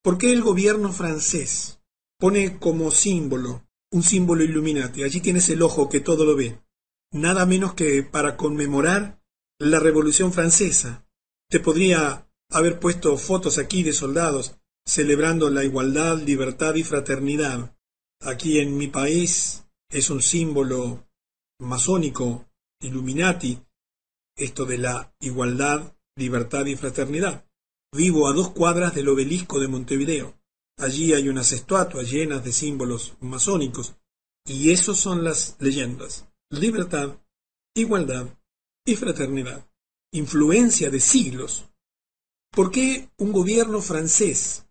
¿Por 0.02 0.18
qué 0.18 0.32
el 0.32 0.42
gobierno 0.42 0.94
francés 0.94 1.82
pone 2.18 2.58
como 2.58 2.90
símbolo 2.90 3.68
un 3.92 4.02
símbolo 4.02 4.42
Illuminati? 4.42 5.04
Allí 5.04 5.20
tienes 5.20 5.50
el 5.50 5.62
ojo 5.62 5.90
que 5.90 6.00
todo 6.00 6.24
lo 6.24 6.38
ve. 6.38 6.62
Nada 7.12 7.46
menos 7.46 7.74
que 7.74 8.02
para 8.02 8.38
conmemorar 8.38 9.22
la 9.60 9.80
Revolución 9.80 10.32
Francesa. 10.32 11.06
Te 11.50 11.60
podría 11.60 12.30
haber 12.50 12.80
puesto 12.80 13.18
fotos 13.18 13.58
aquí 13.58 13.84
de 13.84 13.92
soldados 13.92 14.56
celebrando 14.86 15.50
la 15.50 15.64
igualdad, 15.64 16.18
libertad 16.22 16.76
y 16.76 16.84
fraternidad. 16.84 17.76
Aquí 18.22 18.60
en 18.60 18.78
mi 18.78 18.88
país 18.88 19.66
es 19.90 20.10
un 20.10 20.22
símbolo 20.22 21.08
masónico, 21.60 22.46
Illuminati, 22.82 23.60
esto 24.38 24.66
de 24.66 24.78
la 24.78 25.16
igualdad, 25.22 25.96
libertad 26.16 26.66
y 26.66 26.76
fraternidad. 26.76 27.46
Vivo 27.92 28.28
a 28.28 28.34
dos 28.34 28.52
cuadras 28.52 28.94
del 28.94 29.08
obelisco 29.08 29.60
de 29.60 29.68
Montevideo. 29.68 30.38
Allí 30.78 31.14
hay 31.14 31.30
unas 31.30 31.52
estatuas 31.54 32.12
llenas 32.12 32.44
de 32.44 32.52
símbolos 32.52 33.16
masónicos, 33.22 33.96
y 34.46 34.72
esos 34.72 35.00
son 35.00 35.24
las 35.24 35.56
leyendas. 35.60 36.28
Libertad, 36.50 37.18
igualdad 37.74 38.28
y 38.86 38.96
fraternidad, 38.96 39.66
influencia 40.12 40.90
de 40.90 41.00
siglos. 41.00 41.66
¿Por 42.52 42.72
qué 42.72 43.10
un 43.18 43.32
gobierno 43.32 43.82
francés, 43.82 44.65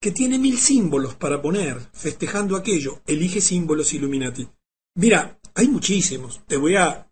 que 0.00 0.12
tiene 0.12 0.38
mil 0.38 0.58
símbolos 0.58 1.14
para 1.14 1.40
poner, 1.40 1.80
festejando 1.92 2.56
aquello, 2.56 3.02
elige 3.06 3.40
símbolos 3.40 3.92
Illuminati? 3.92 4.48
Mira, 4.96 5.38
hay 5.54 5.68
muchísimos. 5.68 6.42
Te 6.46 6.56
voy 6.56 6.76
a... 6.76 7.10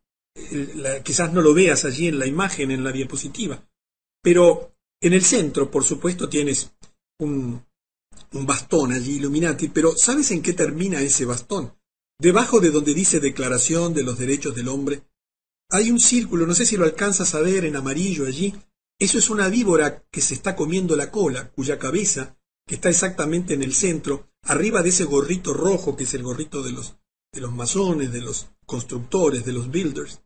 quizás 1.02 1.32
no 1.32 1.40
lo 1.40 1.54
veas 1.54 1.84
allí 1.84 2.08
en 2.08 2.18
la 2.18 2.26
imagen, 2.26 2.70
en 2.70 2.84
la 2.84 2.92
diapositiva, 2.92 3.66
pero 4.22 4.76
en 5.00 5.12
el 5.12 5.24
centro, 5.24 5.70
por 5.70 5.84
supuesto, 5.84 6.28
tienes 6.28 6.72
un, 7.18 7.64
un 8.32 8.46
bastón 8.46 8.92
allí 8.92 9.16
Illuminati, 9.16 9.68
pero 9.68 9.96
¿sabes 9.96 10.30
en 10.30 10.42
qué 10.42 10.52
termina 10.52 11.00
ese 11.00 11.24
bastón? 11.24 11.74
debajo 12.18 12.60
de 12.60 12.70
donde 12.70 12.94
dice 12.94 13.20
Declaración 13.20 13.92
de 13.94 14.02
los 14.02 14.18
Derechos 14.18 14.54
del 14.54 14.68
Hombre, 14.68 15.02
hay 15.70 15.90
un 15.90 15.98
círculo, 15.98 16.46
no 16.46 16.54
sé 16.54 16.66
si 16.66 16.76
lo 16.76 16.84
alcanzas 16.84 17.34
a 17.34 17.40
ver 17.40 17.64
en 17.64 17.76
amarillo 17.76 18.26
allí. 18.26 18.54
Eso 18.98 19.18
es 19.18 19.28
una 19.28 19.48
víbora 19.48 20.04
que 20.10 20.20
se 20.20 20.34
está 20.34 20.54
comiendo 20.54 20.94
la 20.94 21.10
cola, 21.10 21.50
cuya 21.50 21.78
cabeza, 21.78 22.38
que 22.66 22.76
está 22.76 22.88
exactamente 22.88 23.54
en 23.54 23.62
el 23.62 23.75
centro, 23.75 24.30
arriba 24.42 24.83
de 24.83 24.88
ese 24.90 25.04
gorrito 25.04 25.52
rojo 25.52 25.97
que 25.97 26.04
es 26.04 26.14
el 26.14 26.23
gorrito 26.23 26.62
de 26.62 26.73
los, 26.73 26.97
de 27.33 27.40
los 27.40 27.52
masones, 27.52 28.12
de 28.12 28.21
los 28.21 28.49
constructores, 28.66 29.44
de 29.44 29.52
los 29.52 29.71
builders, 29.71 30.23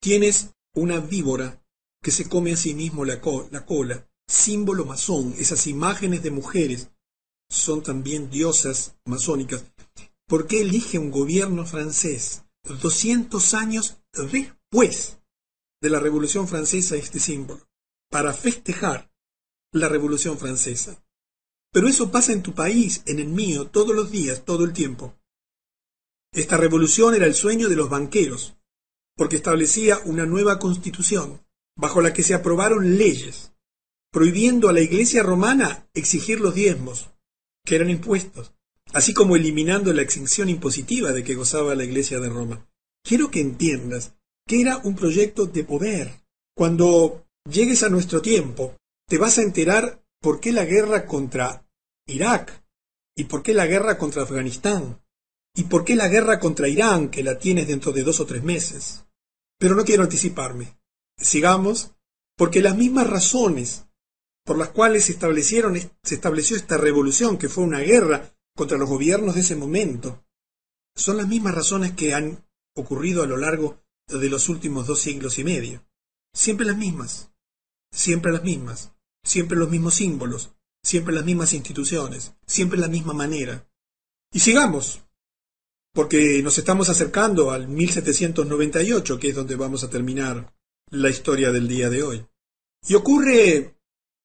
tienes 0.00 0.54
una 0.74 1.00
víbora 1.00 1.62
que 2.02 2.10
se 2.10 2.28
come 2.28 2.52
a 2.52 2.56
sí 2.56 2.74
mismo 2.74 3.04
la, 3.04 3.20
la 3.50 3.66
cola, 3.66 4.08
símbolo 4.26 4.84
masón, 4.84 5.34
esas 5.38 5.66
imágenes 5.66 6.22
de 6.22 6.30
mujeres 6.30 6.90
son 7.50 7.82
también 7.82 8.30
diosas 8.30 8.96
masónicas. 9.04 9.64
¿Por 10.26 10.46
qué 10.46 10.60
elige 10.60 10.98
un 10.98 11.10
gobierno 11.10 11.64
francés 11.64 12.44
200 12.64 13.54
años 13.54 13.98
después 14.12 15.18
de 15.80 15.90
la 15.90 16.00
Revolución 16.00 16.46
Francesa 16.46 16.96
este 16.96 17.18
símbolo? 17.18 17.66
Para 18.10 18.34
festejar 18.34 19.10
la 19.72 19.88
Revolución 19.88 20.38
Francesa. 20.38 21.02
Pero 21.72 21.88
eso 21.88 22.10
pasa 22.10 22.32
en 22.32 22.42
tu 22.42 22.54
país, 22.54 23.02
en 23.06 23.18
el 23.18 23.28
mío, 23.28 23.66
todos 23.66 23.94
los 23.94 24.10
días, 24.10 24.44
todo 24.44 24.64
el 24.64 24.72
tiempo. 24.72 25.14
Esta 26.32 26.56
revolución 26.56 27.14
era 27.14 27.26
el 27.26 27.34
sueño 27.34 27.68
de 27.68 27.76
los 27.76 27.88
banqueros, 27.88 28.56
porque 29.16 29.36
establecía 29.36 29.98
una 30.04 30.26
nueva 30.26 30.58
constitución, 30.58 31.40
bajo 31.76 32.00
la 32.00 32.12
que 32.12 32.22
se 32.22 32.34
aprobaron 32.34 32.96
leyes, 32.98 33.52
prohibiendo 34.10 34.68
a 34.68 34.72
la 34.72 34.80
Iglesia 34.80 35.22
romana 35.22 35.88
exigir 35.94 36.40
los 36.40 36.54
diezmos, 36.54 37.10
que 37.64 37.76
eran 37.76 37.90
impuestos, 37.90 38.52
así 38.92 39.12
como 39.12 39.36
eliminando 39.36 39.92
la 39.92 40.02
exención 40.02 40.48
impositiva 40.48 41.12
de 41.12 41.24
que 41.24 41.34
gozaba 41.34 41.74
la 41.74 41.84
Iglesia 41.84 42.18
de 42.20 42.28
Roma. 42.28 42.66
Quiero 43.02 43.30
que 43.30 43.40
entiendas 43.40 44.14
que 44.46 44.60
era 44.60 44.78
un 44.78 44.94
proyecto 44.96 45.46
de 45.46 45.64
poder. 45.64 46.22
Cuando 46.56 47.26
llegues 47.48 47.82
a 47.82 47.90
nuestro 47.90 48.22
tiempo, 48.22 48.76
te 49.06 49.18
vas 49.18 49.38
a 49.38 49.42
enterar 49.42 50.02
por 50.20 50.40
qué 50.40 50.52
la 50.52 50.64
guerra 50.64 51.06
contra 51.06 51.66
Irak 52.06 52.64
y 53.16 53.24
por 53.24 53.42
qué 53.42 53.54
la 53.54 53.66
guerra 53.66 53.98
contra 53.98 54.22
Afganistán 54.22 55.02
y 55.54 55.64
por 55.64 55.84
qué 55.84 55.96
la 55.96 56.08
guerra 56.08 56.38
contra 56.38 56.68
Irán, 56.68 57.10
que 57.10 57.22
la 57.22 57.38
tienes 57.38 57.66
dentro 57.66 57.92
de 57.92 58.02
dos 58.04 58.20
o 58.20 58.26
tres 58.26 58.42
meses. 58.42 59.04
Pero 59.58 59.74
no 59.74 59.84
quiero 59.84 60.04
anticiparme. 60.04 60.78
Sigamos, 61.16 61.92
porque 62.36 62.62
las 62.62 62.76
mismas 62.76 63.08
razones 63.08 63.86
por 64.44 64.56
las 64.56 64.70
cuales 64.70 65.04
se, 65.04 65.12
establecieron, 65.12 65.76
se 66.02 66.14
estableció 66.14 66.56
esta 66.56 66.78
revolución, 66.78 67.36
que 67.36 67.50
fue 67.50 67.64
una 67.64 67.80
guerra 67.80 68.34
contra 68.56 68.78
los 68.78 68.88
gobiernos 68.88 69.34
de 69.34 69.42
ese 69.42 69.56
momento, 69.56 70.24
son 70.96 71.18
las 71.18 71.28
mismas 71.28 71.54
razones 71.54 71.92
que 71.92 72.14
han 72.14 72.48
ocurrido 72.74 73.22
a 73.22 73.26
lo 73.26 73.36
largo 73.36 73.82
de 74.08 74.30
los 74.30 74.48
últimos 74.48 74.86
dos 74.86 75.00
siglos 75.00 75.38
y 75.38 75.44
medio. 75.44 75.84
Siempre 76.32 76.64
las 76.64 76.78
mismas, 76.78 77.30
siempre 77.92 78.32
las 78.32 78.42
mismas, 78.42 78.94
siempre 79.24 79.58
los 79.58 79.70
mismos 79.70 79.94
símbolos, 79.94 80.52
siempre 80.82 81.14
las 81.14 81.24
mismas 81.24 81.52
instituciones, 81.52 82.34
siempre 82.46 82.78
la 82.78 82.88
misma 82.88 83.12
manera. 83.12 83.68
Y 84.32 84.40
sigamos, 84.40 85.02
porque 85.92 86.42
nos 86.42 86.58
estamos 86.58 86.88
acercando 86.88 87.50
al 87.50 87.68
1798, 87.68 89.18
que 89.18 89.30
es 89.30 89.34
donde 89.34 89.56
vamos 89.56 89.84
a 89.84 89.90
terminar 89.90 90.54
la 90.90 91.10
historia 91.10 91.50
del 91.50 91.68
día 91.68 91.90
de 91.90 92.02
hoy. 92.02 92.26
Y 92.86 92.94
ocurre 92.94 93.76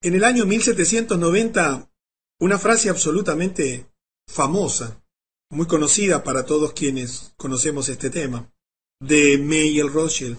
en 0.02 0.16
el 0.16 0.24
año 0.24 0.46
1790 0.46 1.92
una 2.40 2.60
frase 2.60 2.90
absolutamente 2.90 3.90
famosa, 4.28 5.04
muy 5.50 5.68
conocida 5.68 6.24
para 6.24 6.46
todos 6.46 6.74
quienes 6.74 7.34
conocemos 7.38 7.90
este 7.90 8.10
tema, 8.10 8.52
de 9.00 9.38
May 9.38 9.80
el. 9.80 10.38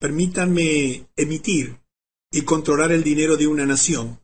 Permítanme 0.00 1.08
emitir 1.16 1.80
y 2.34 2.42
controlar 2.42 2.92
el 2.92 3.02
dinero 3.02 3.36
de 3.36 3.46
una 3.46 3.64
nación, 3.64 4.20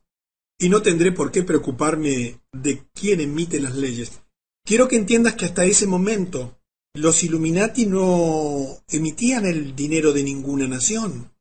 y 0.59 0.69
no 0.69 0.83
tendré 0.83 1.11
por 1.11 1.31
qué 1.31 1.43
preocuparme 1.43 2.39
de 2.51 2.83
quién 2.93 3.21
emite 3.21 3.59
las 3.59 3.75
leyes. 3.75 4.21
Quiero 4.63 4.87
que 4.87 4.97
entiendas 4.97 5.33
que 5.33 5.45
hasta 5.45 5.65
ese 5.65 5.87
momento 5.87 6.59
los 6.93 7.23
Illuminati 7.23 7.87
no 7.87 8.83
emitían 8.89 9.45
el 9.45 9.75
dinero 9.75 10.13
de 10.13 10.23
ninguna 10.23 10.67
nación. 10.67 11.33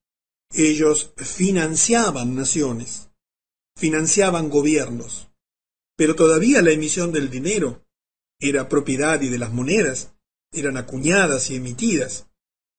Ellos 0.55 1.13
financiaban 1.17 2.35
naciones 2.35 3.11
financiaban 3.81 4.51
gobiernos, 4.51 5.31
pero 5.97 6.15
todavía 6.15 6.61
la 6.61 6.71
emisión 6.71 7.13
del 7.13 7.31
dinero 7.31 7.83
era 8.39 8.69
propiedad 8.69 9.23
y 9.23 9.31
de 9.31 9.39
las 9.39 9.55
monedas 9.55 10.13
eran 10.53 10.77
acuñadas 10.77 11.51
y 11.51 11.57
emitidas 11.57 12.27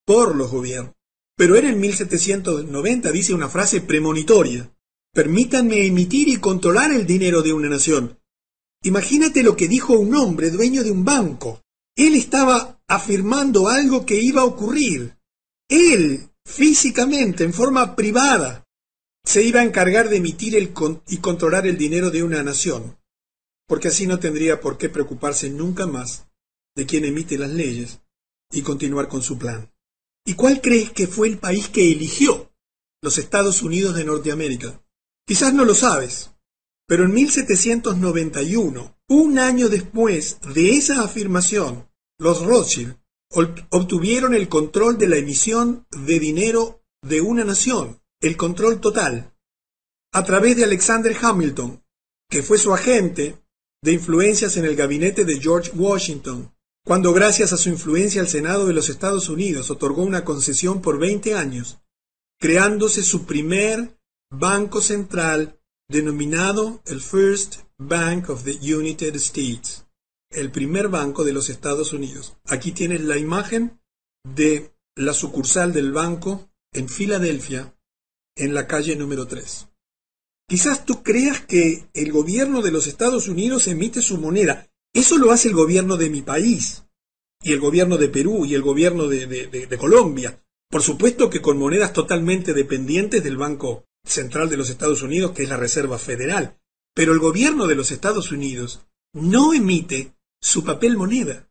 por 0.06 0.36
los 0.36 0.52
gobiernos. 0.52 0.94
Pero 1.42 1.56
era 1.56 1.70
en 1.70 1.80
1790, 1.80 3.12
dice 3.12 3.34
una 3.34 3.50
frase 3.50 3.82
premonitoria. 3.82 4.72
Permítanme 5.12 5.88
emitir 5.88 6.28
y 6.28 6.38
controlar 6.38 6.92
el 6.92 7.08
dinero 7.08 7.42
de 7.42 7.52
una 7.52 7.68
nación. 7.68 8.20
Imagínate 8.84 9.42
lo 9.42 9.56
que 9.56 9.68
dijo 9.68 9.98
un 9.98 10.14
hombre 10.14 10.52
dueño 10.52 10.84
de 10.84 10.92
un 10.92 11.04
banco. 11.04 11.64
Él 11.96 12.14
estaba 12.14 12.80
afirmando 12.88 13.70
algo 13.70 14.06
que 14.06 14.22
iba 14.22 14.42
a 14.42 14.46
ocurrir. 14.46 15.18
Él, 15.68 16.30
físicamente, 16.46 17.44
en 17.44 17.54
forma 17.54 17.96
privada, 17.96 18.68
se 19.26 19.42
iba 19.42 19.62
a 19.62 19.66
encargar 19.66 20.10
de 20.10 20.18
emitir 20.18 20.56
y 21.08 21.18
controlar 21.18 21.66
el 21.66 21.76
dinero 21.76 22.12
de 22.12 22.22
una 22.22 22.44
nación, 22.44 23.00
porque 23.68 23.88
así 23.88 24.06
no 24.06 24.20
tendría 24.20 24.62
por 24.62 24.78
qué 24.78 24.90
preocuparse 24.90 25.50
nunca 25.50 25.88
más 25.88 26.28
de 26.76 26.86
quien 26.86 27.04
emite 27.04 27.40
las 27.40 27.50
leyes 27.50 28.00
y 28.52 28.62
continuar 28.62 29.08
con 29.08 29.24
su 29.24 29.40
plan. 29.40 29.71
¿Y 30.26 30.36
cuál 30.36 30.62
crees 30.62 30.92
que 30.92 31.08
fue 31.08 31.28
el 31.28 31.38
país 31.38 31.70
que 31.70 31.92
eligió? 31.92 32.52
Los 33.02 33.18
Estados 33.18 33.62
Unidos 33.64 33.96
de 33.96 34.04
Norteamérica. 34.04 34.82
Quizás 35.26 35.54
no 35.54 35.66
lo 35.66 35.74
sabes, 35.74 36.32
pero 36.88 37.06
en 37.06 37.14
1791, 37.14 38.98
un 39.10 39.40
año 39.40 39.70
después 39.70 40.40
de 40.54 40.72
esa 40.72 41.04
afirmación, 41.04 41.90
los 42.20 42.46
Rothschild 42.46 42.98
obtuvieron 43.70 44.34
el 44.36 44.50
control 44.50 44.98
de 44.98 45.08
la 45.08 45.16
emisión 45.18 45.88
de 45.90 46.20
dinero 46.20 46.84
de 47.02 47.22
una 47.22 47.44
nación 47.44 48.02
el 48.22 48.38
control 48.38 48.80
total 48.80 49.34
a 50.14 50.24
través 50.24 50.56
de 50.58 50.66
Alexander 50.66 51.16
Hamilton, 51.20 51.84
que 52.30 52.44
fue 52.44 52.58
su 52.58 52.74
agente 52.74 53.42
de 53.82 53.94
influencias 53.94 54.58
en 54.58 54.66
el 54.66 54.76
gabinete 54.76 55.26
de 55.26 55.40
George 55.40 55.72
Washington, 55.74 56.54
cuando 56.84 57.14
gracias 57.14 57.54
a 57.54 57.58
su 57.58 57.70
influencia 57.70 58.22
el 58.22 58.28
Senado 58.28 58.66
de 58.66 58.74
los 58.74 58.90
Estados 58.90 59.30
Unidos 59.30 59.70
otorgó 59.70 60.04
una 60.04 60.26
concesión 60.26 60.82
por 60.82 61.00
20 61.00 61.36
años, 61.36 61.80
creándose 62.40 63.04
su 63.04 63.26
primer 63.26 63.98
banco 64.32 64.82
central 64.82 65.60
denominado 65.88 66.82
el 66.86 67.02
First 67.02 67.64
Bank 67.78 68.30
of 68.30 68.44
the 68.44 68.58
United 68.74 69.16
States, 69.16 69.86
el 70.32 70.52
primer 70.52 70.88
banco 70.88 71.24
de 71.24 71.34
los 71.34 71.50
Estados 71.50 71.94
Unidos. 71.94 72.38
Aquí 72.46 72.72
tienes 72.72 73.02
la 73.02 73.18
imagen 73.18 73.80
de 74.24 74.74
la 74.96 75.14
sucursal 75.14 75.74
del 75.74 75.92
banco 75.92 76.50
en 76.74 76.88
Filadelfia, 76.88 77.76
en 78.36 78.54
la 78.54 78.68
calle 78.68 78.96
número 78.96 79.28
3. 79.28 79.68
Quizás 80.48 80.86
tú 80.86 81.04
creas 81.04 81.42
que 81.42 81.90
el 81.94 82.12
gobierno 82.12 82.62
de 82.62 82.72
los 82.72 82.88
Estados 82.88 83.28
Unidos 83.28 83.68
emite 83.68 84.02
su 84.02 84.18
moneda. 84.18 84.71
Eso 84.94 85.18
lo 85.18 85.32
hace 85.32 85.48
el 85.48 85.54
gobierno 85.54 85.98
de 85.98 86.10
mi 86.10 86.22
país, 86.22 86.84
y 87.42 87.54
el 87.54 87.60
gobierno 87.60 87.98
de 87.98 88.10
Perú, 88.10 88.46
y 88.46 88.56
el 88.56 88.62
gobierno 88.62 89.08
de, 89.08 89.78
Colombia. 89.80 90.44
Por 90.70 90.82
supuesto 90.82 91.30
que 91.30 91.42
con 91.42 91.58
monedas 91.58 91.94
totalmente 91.94 92.54
dependientes 92.54 93.24
del 93.24 93.38
Banco 93.38 93.86
Central 94.04 94.50
de 94.50 94.58
los 94.58 94.70
Estados 94.70 95.02
Unidos, 95.02 95.32
que 95.32 95.44
es 95.44 95.50
la 95.50 95.58
Reserva 95.58 95.98
Federal. 95.98 96.58
Pero 96.94 97.14
el 97.14 97.20
gobierno 97.20 97.68
de 97.68 97.76
los 97.76 97.92
Estados 97.92 98.32
Unidos 98.32 98.82
no 99.14 99.54
emite 99.54 100.16
su 100.42 100.64
papel 100.64 100.98
moneda. 100.98 101.50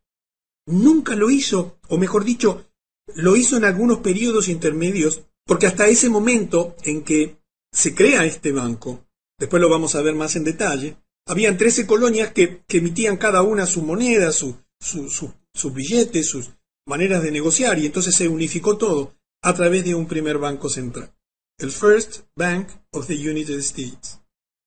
Nunca 0.67 1.15
lo 1.17 1.31
hizo, 1.31 1.79
o 1.89 1.99
mejor 1.99 2.25
dicho, 2.25 2.67
lo 3.15 3.37
hizo 3.37 3.57
en 3.57 3.65
algunos 3.65 3.99
periodos 3.99 4.49
intermedios 4.49 5.23
porque 5.47 5.67
hasta 5.67 5.89
ese 5.89 6.09
momento 6.09 6.77
en 6.85 7.03
que 7.03 7.39
se 7.73 7.95
crea 7.95 8.25
este 8.25 8.53
banco, 8.53 9.07
después 9.39 9.61
lo 9.61 9.69
vamos 9.69 9.95
a 9.95 10.03
ver 10.03 10.15
más 10.15 10.37
en 10.37 10.45
detalle, 10.45 10.97
habían 11.31 11.57
13 11.57 11.87
colonias 11.87 12.33
que, 12.33 12.65
emitían 12.69 13.17
cada 13.17 13.43
una 13.43 13.65
su 13.65 13.83
moneda, 13.83 14.33
su, 14.33 14.57
sus 14.81 15.73
billetes, 15.73 16.27
sus 16.27 16.51
maneras 16.89 17.23
de 17.23 17.31
negociar, 17.31 17.79
y 17.79 17.87
entonces 17.87 18.17
se 18.17 18.27
unificó 18.27 18.77
todo 18.77 19.15
a 19.41 19.55
través 19.55 19.85
de 19.85 19.95
un 19.95 20.09
primer 20.09 20.39
banco 20.39 20.69
central, 20.69 21.15
el 21.59 21.71
First 21.71 22.23
Bank 22.35 22.69
of 22.91 23.07
the 23.07 23.15
United 23.15 23.61
States, 23.61 24.19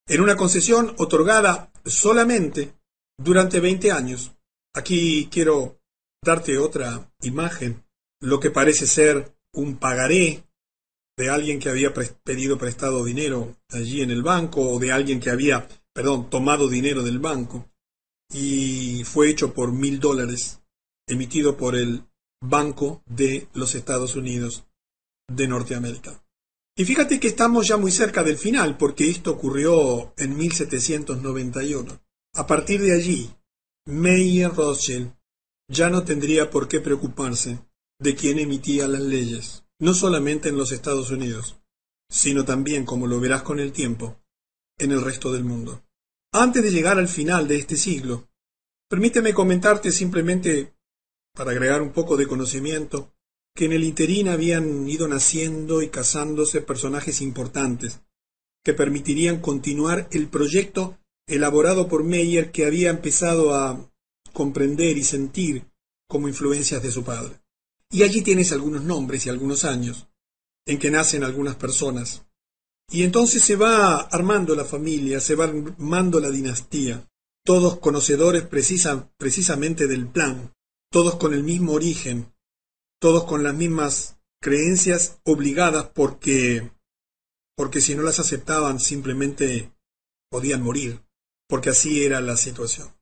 en 0.08 0.22
una 0.22 0.36
concesión 0.36 0.94
otorgada 0.96 1.70
solamente 1.84 2.72
durante 3.18 3.60
20 3.60 3.92
años. 3.92 4.32
Aquí 4.74 5.28
quiero 5.30 5.78
darte 6.24 6.56
otra 6.56 7.12
imagen, 7.20 7.84
lo 8.20 8.40
que 8.40 8.50
parece 8.50 8.86
ser 8.86 9.36
un 9.52 9.76
pagaré 9.76 10.44
de 11.18 11.28
alguien 11.28 11.58
que 11.58 11.68
había 11.68 11.92
pedido 11.92 12.56
prestado 12.56 13.04
dinero 13.04 13.54
allí 13.68 14.00
en 14.00 14.10
el 14.10 14.22
banco 14.22 14.62
o 14.62 14.78
de 14.78 14.92
alguien 14.92 15.20
que 15.20 15.28
había, 15.28 15.68
perdón, 15.94 16.28
tomado 16.28 16.68
dinero 16.68 17.02
del 17.02 17.18
banco 17.18 17.70
y 18.32 19.04
fue 19.04 19.30
hecho 19.30 19.54
por 19.54 19.72
mil 19.72 20.00
dólares. 20.00 20.60
emitido 21.06 21.56
por 21.56 21.76
el 21.76 22.04
Banco 22.40 23.02
de 23.06 23.48
los 23.54 23.74
Estados 23.74 24.16
Unidos 24.16 24.66
de 25.28 25.48
Norteamérica. 25.48 26.22
Y 26.76 26.84
fíjate 26.84 27.20
que 27.20 27.28
estamos 27.28 27.68
ya 27.68 27.76
muy 27.76 27.90
cerca 27.90 28.22
del 28.22 28.36
final, 28.36 28.76
porque 28.76 29.08
esto 29.08 29.32
ocurrió 29.32 30.12
en 30.16 30.36
1791. 30.36 32.00
A 32.34 32.46
partir 32.46 32.82
de 32.82 32.94
allí, 32.94 33.30
Meyer 33.86 34.50
Rothschild 34.50 35.14
ya 35.70 35.88
no 35.88 36.04
tendría 36.04 36.50
por 36.50 36.68
qué 36.68 36.80
preocuparse 36.80 37.60
de 38.00 38.14
quién 38.14 38.38
emitía 38.38 38.88
las 38.88 39.02
leyes, 39.02 39.64
no 39.78 39.94
solamente 39.94 40.48
en 40.48 40.56
los 40.58 40.72
Estados 40.72 41.10
Unidos, 41.10 41.56
sino 42.10 42.44
también, 42.44 42.84
como 42.84 43.06
lo 43.06 43.20
verás 43.20 43.42
con 43.42 43.60
el 43.60 43.72
tiempo, 43.72 44.20
en 44.78 44.90
el 44.90 45.00
resto 45.00 45.32
del 45.32 45.44
mundo. 45.44 45.83
Antes 46.36 46.64
de 46.64 46.72
llegar 46.72 46.98
al 46.98 47.06
final 47.06 47.46
de 47.46 47.54
este 47.54 47.76
siglo, 47.76 48.28
permíteme 48.90 49.32
comentarte 49.32 49.92
simplemente, 49.92 50.74
para 51.32 51.52
agregar 51.52 51.80
un 51.80 51.92
poco 51.92 52.16
de 52.16 52.26
conocimiento, 52.26 53.14
que 53.54 53.66
en 53.66 53.72
el 53.72 53.84
interín 53.84 54.26
habían 54.26 54.88
ido 54.88 55.06
naciendo 55.06 55.80
y 55.80 55.90
casándose 55.90 56.60
personajes 56.60 57.20
importantes, 57.20 58.00
que 58.64 58.74
permitirían 58.74 59.40
continuar 59.40 60.08
el 60.10 60.26
proyecto 60.26 60.98
elaborado 61.28 61.86
por 61.86 62.02
Meyer 62.02 62.50
que 62.50 62.66
había 62.66 62.90
empezado 62.90 63.54
a 63.54 63.88
comprender 64.32 64.98
y 64.98 65.04
sentir 65.04 65.70
como 66.08 66.26
influencias 66.26 66.82
de 66.82 66.90
su 66.90 67.04
padre. 67.04 67.40
Y 67.92 68.02
allí 68.02 68.22
tienes 68.22 68.50
algunos 68.50 68.82
nombres 68.82 69.24
y 69.24 69.28
algunos 69.28 69.64
años 69.64 70.08
en 70.66 70.80
que 70.80 70.90
nacen 70.90 71.22
algunas 71.22 71.54
personas. 71.54 72.26
Y 72.90 73.02
entonces 73.02 73.42
se 73.42 73.56
va 73.56 73.96
armando 73.96 74.54
la 74.54 74.64
familia, 74.64 75.20
se 75.20 75.34
va 75.34 75.44
armando 75.44 76.20
la 76.20 76.30
dinastía, 76.30 77.08
todos 77.44 77.78
conocedores 77.78 78.44
precisamente 78.44 79.86
del 79.86 80.08
plan, 80.08 80.52
todos 80.90 81.16
con 81.16 81.34
el 81.34 81.42
mismo 81.42 81.72
origen, 81.72 82.32
todos 83.00 83.24
con 83.24 83.42
las 83.42 83.54
mismas 83.54 84.16
creencias 84.40 85.18
obligadas 85.24 85.90
porque 85.94 86.70
porque 87.56 87.80
si 87.80 87.94
no 87.94 88.02
las 88.02 88.18
aceptaban 88.18 88.80
simplemente 88.80 89.72
podían 90.30 90.62
morir, 90.62 91.00
porque 91.48 91.70
así 91.70 92.02
era 92.04 92.20
la 92.20 92.36
situación. 92.36 92.92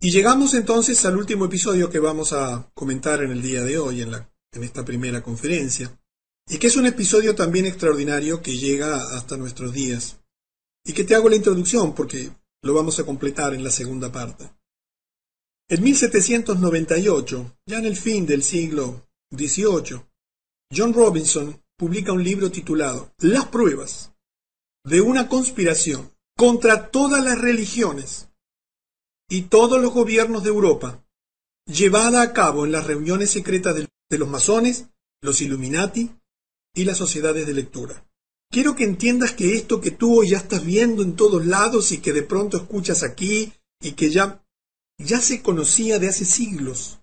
Y 0.00 0.10
llegamos 0.10 0.54
entonces 0.54 1.04
al 1.04 1.16
último 1.16 1.44
episodio 1.44 1.90
que 1.90 1.98
vamos 1.98 2.32
a 2.32 2.70
comentar 2.74 3.22
en 3.22 3.30
el 3.30 3.42
día 3.42 3.62
de 3.62 3.78
hoy, 3.78 4.02
en, 4.02 4.10
la, 4.10 4.32
en 4.52 4.64
esta 4.64 4.84
primera 4.84 5.22
conferencia, 5.22 5.99
y 6.50 6.58
que 6.58 6.66
es 6.66 6.76
un 6.76 6.86
episodio 6.86 7.36
también 7.36 7.64
extraordinario 7.64 8.42
que 8.42 8.58
llega 8.58 8.96
hasta 9.16 9.36
nuestros 9.36 9.72
días, 9.72 10.18
y 10.84 10.92
que 10.92 11.04
te 11.04 11.14
hago 11.14 11.28
la 11.28 11.36
introducción 11.36 11.94
porque 11.94 12.32
lo 12.62 12.74
vamos 12.74 12.98
a 12.98 13.04
completar 13.04 13.54
en 13.54 13.62
la 13.62 13.70
segunda 13.70 14.10
parte. 14.10 14.50
En 15.68 15.80
1798, 15.80 17.58
ya 17.66 17.78
en 17.78 17.86
el 17.86 17.96
fin 17.96 18.26
del 18.26 18.42
siglo 18.42 19.08
18, 19.30 20.04
John 20.76 20.92
Robinson 20.92 21.62
publica 21.78 22.12
un 22.12 22.24
libro 22.24 22.50
titulado 22.50 23.12
Las 23.20 23.46
pruebas 23.46 24.12
de 24.84 25.00
una 25.00 25.28
conspiración 25.28 26.10
contra 26.36 26.90
todas 26.90 27.22
las 27.22 27.40
religiones 27.40 28.28
y 29.28 29.42
todos 29.42 29.80
los 29.80 29.92
gobiernos 29.92 30.42
de 30.42 30.48
Europa, 30.48 31.04
llevada 31.66 32.22
a 32.22 32.32
cabo 32.32 32.64
en 32.64 32.72
las 32.72 32.88
reuniones 32.88 33.30
secretas 33.30 33.76
de 33.76 34.18
los 34.18 34.28
masones, 34.28 34.88
los 35.22 35.40
Illuminati 35.42 36.10
y 36.74 36.84
las 36.84 36.98
sociedades 36.98 37.46
de 37.46 37.54
lectura. 37.54 38.06
Quiero 38.50 38.74
que 38.74 38.84
entiendas 38.84 39.32
que 39.32 39.54
esto 39.54 39.80
que 39.80 39.92
tú 39.92 40.24
ya 40.24 40.38
estás 40.38 40.64
viendo 40.64 41.02
en 41.02 41.14
todos 41.14 41.46
lados 41.46 41.92
y 41.92 41.98
que 41.98 42.12
de 42.12 42.22
pronto 42.22 42.56
escuchas 42.56 43.02
aquí 43.02 43.52
y 43.80 43.92
que 43.92 44.10
ya, 44.10 44.44
ya 44.98 45.20
se 45.20 45.40
conocía 45.40 45.98
de 45.98 46.08
hace 46.08 46.24
siglos, 46.24 47.00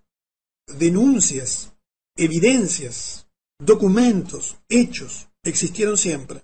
denuncias, 0.68 1.74
evidencias, 2.18 3.28
documentos, 3.60 4.58
hechos, 4.68 5.30
existieron 5.44 5.98
siempre, 5.98 6.44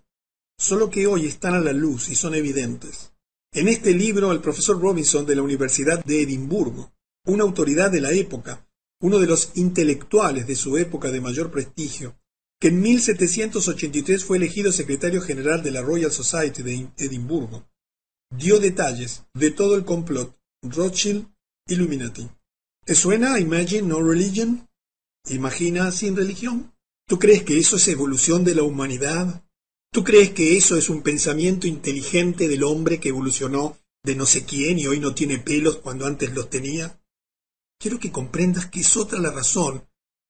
solo 0.58 0.90
que 0.90 1.06
hoy 1.08 1.26
están 1.26 1.54
a 1.56 1.60
la 1.60 1.74
luz 1.74 2.10
y 2.10 2.16
son 2.16 2.36
evidentes. 2.36 3.12
En 3.52 3.68
este 3.68 3.94
libro, 3.94 4.32
el 4.32 4.40
profesor 4.40 4.80
Robinson 4.82 5.26
de 5.26 5.36
la 5.36 5.44
Universidad 5.44 6.04
de 6.04 6.22
Edimburgo, 6.22 6.94
una 7.26 7.44
autoridad 7.44 7.92
de 7.92 8.02
la 8.02 8.12
época, 8.12 8.66
uno 9.02 9.20
de 9.20 9.28
los 9.28 9.52
intelectuales 9.56 10.48
de 10.48 10.56
su 10.56 10.78
época 10.78 11.12
de 11.12 11.22
mayor 11.22 11.52
prestigio, 11.52 12.16
que 12.64 12.70
en 12.70 12.80
1783 12.80 14.24
fue 14.24 14.38
elegido 14.38 14.72
secretario 14.72 15.22
general 15.22 15.62
de 15.62 15.72
la 15.72 15.82
Royal 15.82 16.14
Society 16.14 16.64
de 16.64 16.88
Edimburgo, 16.96 17.68
dio 18.34 18.58
detalles 18.58 19.26
de 19.34 19.52
todo 19.52 19.76
el 19.76 19.84
complot 19.84 20.40
Rothschild 20.62 21.28
Illuminati. 21.68 22.30
¿Te 22.86 22.96
suena 22.96 23.38
Imagine 23.38 23.82
No 23.82 24.02
Religion? 24.02 24.70
Imagina 25.28 25.92
sin 25.92 26.16
religión. 26.16 26.74
¿Tú 27.06 27.20
crees 27.20 27.44
que 27.44 27.60
eso 27.60 27.76
es 27.76 27.86
evolución 27.90 28.46
de 28.46 28.56
la 28.56 28.64
humanidad? 28.64 29.44
¿Tú 29.92 30.06
crees 30.06 30.30
que 30.30 30.56
eso 30.56 30.78
es 30.78 30.90
un 30.90 31.02
pensamiento 31.02 31.68
inteligente 31.68 32.48
del 32.48 32.64
hombre 32.64 33.02
que 33.02 33.10
evolucionó 33.10 33.78
de 34.06 34.16
no 34.16 34.26
sé 34.26 34.46
quién 34.46 34.80
y 34.80 34.88
hoy 34.88 35.02
no 35.02 35.14
tiene 35.14 35.38
pelos 35.38 35.80
cuando 35.80 36.06
antes 36.06 36.34
los 36.34 36.50
tenía? 36.50 36.98
Quiero 37.78 38.00
que 38.00 38.14
comprendas 38.14 38.68
que 38.68 38.80
es 38.80 38.96
otra 38.96 39.20
la 39.20 39.32
razón 39.32 39.86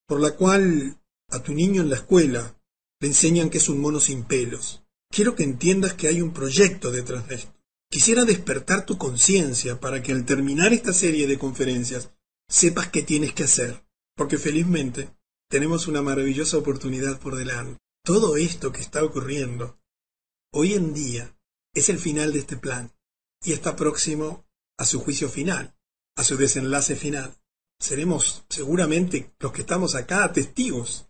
por 0.08 0.19
la 0.19 0.32
cual 0.36 0.98
a 1.34 1.41
tu 1.41 1.54
niño 1.54 1.82
en 1.82 1.89
la 1.89 1.98
escuela 1.98 2.56
le 3.00 3.08
enseñan 3.08 3.50
que 3.50 3.58
es 3.58 3.67
un 3.67 3.80
mono 3.80 4.00
sin 4.00 4.24
pelos. 4.24 4.84
Quiero 5.10 5.36
que 5.36 5.43
entiendas 5.43 5.93
que 5.93 6.08
hay 6.08 6.22
un 6.22 6.34
proyecto 6.34 6.91
detrás 6.91 7.28
de 7.28 7.36
esto. 7.36 7.54
Quisiera 7.89 8.26
despertar 8.26 8.86
tu 8.86 8.98
conciencia 8.98 9.80
para 9.80 10.02
que 10.02 10.12
al 10.12 10.26
terminar 10.26 10.74
esta 10.74 10.93
serie 10.93 11.28
de 11.28 11.38
conferencias 11.38 12.12
sepas 12.48 12.88
qué 12.89 13.04
tienes 13.04 13.34
que 13.34 13.43
hacer 13.43 13.84
porque 14.15 14.38
felizmente 14.38 15.10
tenemos 15.50 15.88
una 15.88 16.02
maravillosa 16.02 16.58
oportunidad 16.58 17.19
por 17.19 17.36
delante. 17.36 17.80
Todo 18.04 18.38
esto 18.38 18.72
que 18.72 18.82
está 18.82 19.04
ocurriendo 19.04 19.80
hoy 20.52 20.74
en 20.74 20.93
día 20.93 21.36
es 21.74 21.89
el 21.89 22.00
final 22.00 22.34
de 22.34 22.39
este 22.39 22.58
plan 22.58 22.91
y 23.43 23.54
está 23.54 23.76
próximo 23.76 24.46
a 24.78 24.86
su 24.86 25.00
juicio 25.00 25.30
final, 25.30 25.76
a 26.15 26.24
su 26.24 26.38
desenlace 26.38 26.96
final. 26.96 27.36
Seremos 27.80 28.46
seguramente 28.50 29.34
los 29.39 29.52
que 29.52 29.62
estamos 29.62 29.96
acá 29.96 30.32
testigos 30.32 31.08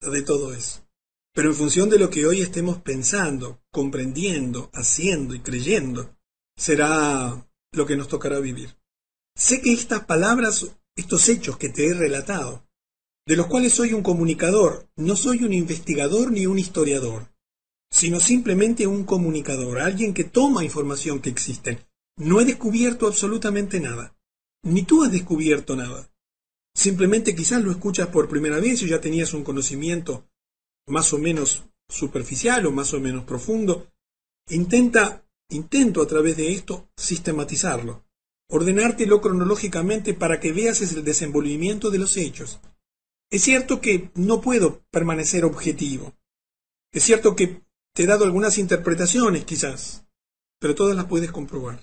de 0.00 0.22
todo 0.22 0.54
eso. 0.54 0.86
Pero 1.34 1.50
en 1.50 1.54
función 1.54 1.88
de 1.90 1.98
lo 1.98 2.10
que 2.10 2.26
hoy 2.26 2.40
estemos 2.40 2.78
pensando, 2.78 3.62
comprendiendo, 3.70 4.70
haciendo 4.72 5.34
y 5.34 5.40
creyendo, 5.40 6.16
será 6.56 7.46
lo 7.72 7.86
que 7.86 7.96
nos 7.96 8.08
tocará 8.08 8.40
vivir. 8.40 8.76
Sé 9.36 9.60
que 9.60 9.72
estas 9.72 10.04
palabras 10.04 10.66
estos 10.96 11.28
hechos 11.28 11.56
que 11.56 11.68
te 11.68 11.86
he 11.86 11.94
relatado, 11.94 12.66
de 13.26 13.36
los 13.36 13.46
cuales 13.46 13.72
soy 13.72 13.92
un 13.92 14.02
comunicador, 14.02 14.88
no 14.96 15.16
soy 15.16 15.44
un 15.44 15.52
investigador 15.52 16.32
ni 16.32 16.46
un 16.46 16.58
historiador, 16.58 17.32
sino 17.90 18.20
simplemente 18.20 18.86
un 18.86 19.04
comunicador, 19.04 19.80
alguien 19.80 20.14
que 20.14 20.24
toma 20.24 20.64
información 20.64 21.20
que 21.20 21.30
existe. 21.30 21.86
No 22.16 22.40
he 22.40 22.44
descubierto 22.44 23.06
absolutamente 23.06 23.80
nada, 23.80 24.16
ni 24.62 24.82
tú 24.82 25.04
has 25.04 25.12
descubierto 25.12 25.76
nada. 25.76 26.12
Simplemente 26.74 27.34
quizás 27.34 27.62
lo 27.62 27.70
escuchas 27.70 28.08
por 28.08 28.28
primera 28.28 28.60
vez 28.60 28.82
y 28.82 28.88
ya 28.88 29.00
tenías 29.00 29.34
un 29.34 29.44
conocimiento 29.44 30.28
más 30.86 31.12
o 31.12 31.18
menos 31.18 31.64
superficial 31.88 32.66
o 32.66 32.70
más 32.70 32.94
o 32.94 33.00
menos 33.00 33.24
profundo. 33.24 33.92
Intenta, 34.48 35.24
intento 35.50 36.02
a 36.02 36.06
través 36.06 36.36
de 36.36 36.52
esto 36.52 36.88
sistematizarlo 36.96 38.04
ordenártelo 38.50 39.20
cronológicamente 39.20 40.12
para 40.12 40.40
que 40.40 40.52
veas 40.52 40.80
el 40.82 41.04
desenvolvimiento 41.04 41.90
de 41.90 41.98
los 41.98 42.16
hechos. 42.16 42.60
Es 43.30 43.42
cierto 43.42 43.80
que 43.80 44.10
no 44.14 44.40
puedo 44.40 44.84
permanecer 44.90 45.44
objetivo. 45.44 46.14
Es 46.92 47.04
cierto 47.04 47.36
que 47.36 47.62
te 47.94 48.02
he 48.02 48.06
dado 48.06 48.24
algunas 48.24 48.58
interpretaciones, 48.58 49.44
quizás, 49.44 50.04
pero 50.58 50.74
todas 50.74 50.96
las 50.96 51.06
puedes 51.06 51.30
comprobar. 51.30 51.80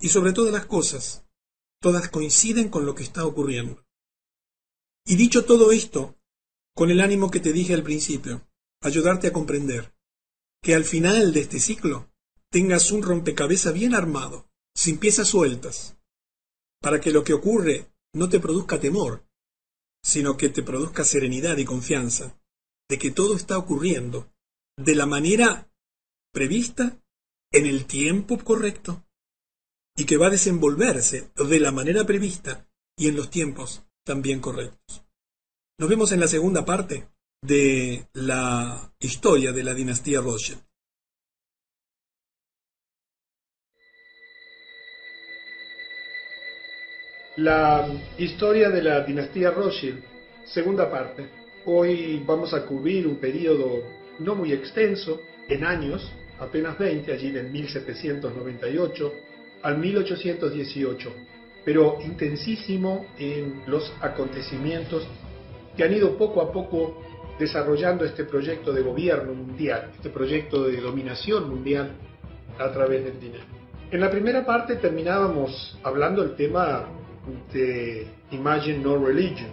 Y 0.00 0.08
sobre 0.08 0.32
todas 0.32 0.52
las 0.52 0.66
cosas, 0.66 1.24
todas 1.80 2.08
coinciden 2.08 2.68
con 2.68 2.84
lo 2.84 2.96
que 2.96 3.04
está 3.04 3.24
ocurriendo. 3.24 3.84
Y 5.04 5.16
dicho 5.16 5.44
todo 5.44 5.72
esto, 5.72 6.16
con 6.74 6.90
el 6.90 7.00
ánimo 7.00 7.30
que 7.30 7.40
te 7.40 7.52
dije 7.52 7.74
al 7.74 7.82
principio, 7.82 8.46
ayudarte 8.82 9.28
a 9.28 9.32
comprender 9.32 9.94
que 10.62 10.74
al 10.74 10.84
final 10.84 11.32
de 11.32 11.40
este 11.40 11.58
ciclo 11.58 12.08
tengas 12.50 12.92
un 12.92 13.02
rompecabezas 13.02 13.74
bien 13.74 13.94
armado, 13.94 14.48
sin 14.74 14.98
piezas 14.98 15.28
sueltas, 15.28 15.96
para 16.80 17.00
que 17.00 17.10
lo 17.10 17.24
que 17.24 17.32
ocurre 17.32 17.92
no 18.14 18.28
te 18.28 18.38
produzca 18.40 18.78
temor, 18.78 19.26
sino 20.04 20.36
que 20.36 20.48
te 20.48 20.62
produzca 20.62 21.04
serenidad 21.04 21.56
y 21.58 21.64
confianza 21.64 22.38
de 22.88 22.98
que 22.98 23.10
todo 23.10 23.36
está 23.36 23.58
ocurriendo 23.58 24.32
de 24.76 24.94
la 24.94 25.06
manera 25.06 25.70
prevista, 26.32 26.98
en 27.50 27.66
el 27.66 27.86
tiempo 27.86 28.38
correcto, 28.38 29.04
y 29.96 30.04
que 30.04 30.16
va 30.16 30.28
a 30.28 30.30
desenvolverse 30.30 31.30
de 31.34 31.60
la 31.60 31.72
manera 31.72 32.04
prevista 32.04 32.68
y 32.96 33.08
en 33.08 33.16
los 33.16 33.30
tiempos 33.30 33.84
también 34.04 34.40
correctos. 34.40 35.02
Nos 35.78 35.88
vemos 35.88 36.12
en 36.12 36.20
la 36.20 36.28
segunda 36.28 36.64
parte 36.64 37.08
de 37.42 38.06
la 38.14 38.92
historia 39.00 39.52
de 39.52 39.64
la 39.64 39.74
dinastía 39.74 40.20
Rothschild. 40.20 40.60
La 47.36 47.88
historia 48.18 48.68
de 48.68 48.82
la 48.82 49.00
dinastía 49.04 49.50
Rothschild, 49.50 50.04
segunda 50.44 50.90
parte. 50.90 51.28
Hoy 51.64 52.22
vamos 52.26 52.52
a 52.52 52.66
cubrir 52.66 53.06
un 53.06 53.16
periodo 53.16 53.82
no 54.18 54.34
muy 54.34 54.52
extenso, 54.52 55.20
en 55.48 55.64
años, 55.64 56.12
apenas 56.38 56.78
20, 56.78 57.12
allí 57.12 57.30
del 57.30 57.50
1798 57.50 59.12
al 59.62 59.78
1818, 59.78 61.14
pero 61.64 61.98
intensísimo 62.02 63.06
en 63.18 63.62
los 63.66 63.92
acontecimientos 64.00 65.06
que 65.76 65.84
han 65.84 65.92
ido 65.92 66.16
poco 66.16 66.42
a 66.42 66.52
poco 66.52 67.02
desarrollando 67.38 68.04
este 68.04 68.24
proyecto 68.24 68.72
de 68.72 68.82
gobierno 68.82 69.34
mundial, 69.34 69.90
este 69.94 70.10
proyecto 70.10 70.64
de 70.64 70.80
dominación 70.80 71.48
mundial 71.48 71.92
a 72.58 72.70
través 72.70 73.04
del 73.04 73.18
dinero. 73.18 73.44
En 73.90 74.00
la 74.00 74.10
primera 74.10 74.44
parte 74.44 74.76
terminábamos 74.76 75.78
hablando 75.82 76.22
del 76.22 76.34
tema 76.36 76.86
de 77.52 78.06
Imagine 78.30 78.78
No 78.78 78.96
Religion 79.04 79.50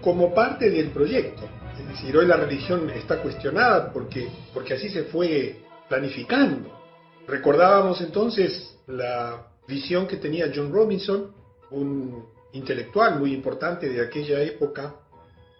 como 0.00 0.34
parte 0.34 0.70
del 0.70 0.90
proyecto. 0.90 1.48
Es 1.78 1.88
decir, 1.88 2.16
hoy 2.16 2.26
la 2.26 2.36
religión 2.36 2.88
está 2.90 3.22
cuestionada 3.22 3.92
porque, 3.92 4.28
porque 4.52 4.74
así 4.74 4.88
se 4.88 5.04
fue 5.04 5.60
planificando. 5.88 6.70
Recordábamos 7.26 8.00
entonces 8.00 8.76
la 8.86 9.49
visión 9.70 10.06
que 10.06 10.16
tenía 10.16 10.52
John 10.54 10.70
Robinson, 10.72 11.34
un 11.70 12.26
intelectual 12.52 13.18
muy 13.18 13.32
importante 13.32 13.88
de 13.88 14.02
aquella 14.02 14.42
época, 14.42 14.96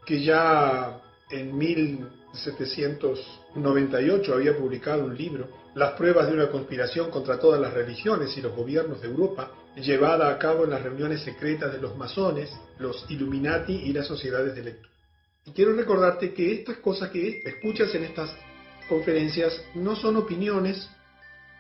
que 0.04 0.22
ya 0.22 1.00
en 1.30 1.56
1798 1.56 4.34
había 4.34 4.58
publicado 4.58 5.04
un 5.04 5.16
libro, 5.16 5.48
Las 5.74 5.92
pruebas 5.92 6.26
de 6.26 6.34
una 6.34 6.50
conspiración 6.50 7.10
contra 7.12 7.38
todas 7.38 7.60
las 7.60 7.72
religiones 7.72 8.36
y 8.36 8.42
los 8.42 8.56
gobiernos 8.56 9.00
de 9.00 9.06
Europa, 9.06 9.52
llevada 9.76 10.28
a 10.28 10.36
cabo 10.36 10.64
en 10.64 10.70
las 10.70 10.82
reuniones 10.82 11.22
secretas 11.22 11.72
de 11.72 11.80
los 11.80 11.96
masones, 11.96 12.50
los 12.78 13.08
Illuminati 13.08 13.74
y 13.74 13.92
las 13.92 14.08
sociedades 14.08 14.56
de 14.56 14.64
lectura. 14.64 14.90
Y 15.46 15.52
quiero 15.52 15.72
recordarte 15.74 16.34
que 16.34 16.52
estas 16.52 16.78
cosas 16.78 17.10
que 17.10 17.42
escuchas 17.44 17.94
en 17.94 18.02
estas 18.02 18.34
conferencias 18.88 19.62
no 19.74 19.94
son 19.94 20.16
opiniones, 20.16 20.90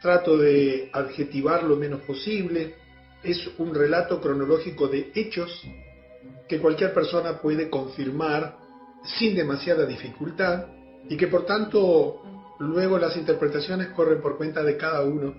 trato 0.00 0.36
de 0.36 0.90
adjetivar 0.92 1.62
lo 1.62 1.76
menos 1.76 2.00
posible, 2.02 2.74
es 3.22 3.50
un 3.58 3.74
relato 3.74 4.20
cronológico 4.20 4.88
de 4.88 5.10
hechos 5.14 5.62
que 6.48 6.58
cualquier 6.58 6.92
persona 6.94 7.38
puede 7.40 7.68
confirmar 7.68 8.56
sin 9.18 9.34
demasiada 9.34 9.86
dificultad 9.86 10.66
y 11.08 11.16
que 11.16 11.28
por 11.28 11.46
tanto 11.46 12.22
luego 12.58 12.98
las 12.98 13.16
interpretaciones 13.16 13.88
corren 13.88 14.20
por 14.20 14.36
cuenta 14.36 14.62
de 14.62 14.76
cada 14.76 15.02
uno, 15.02 15.34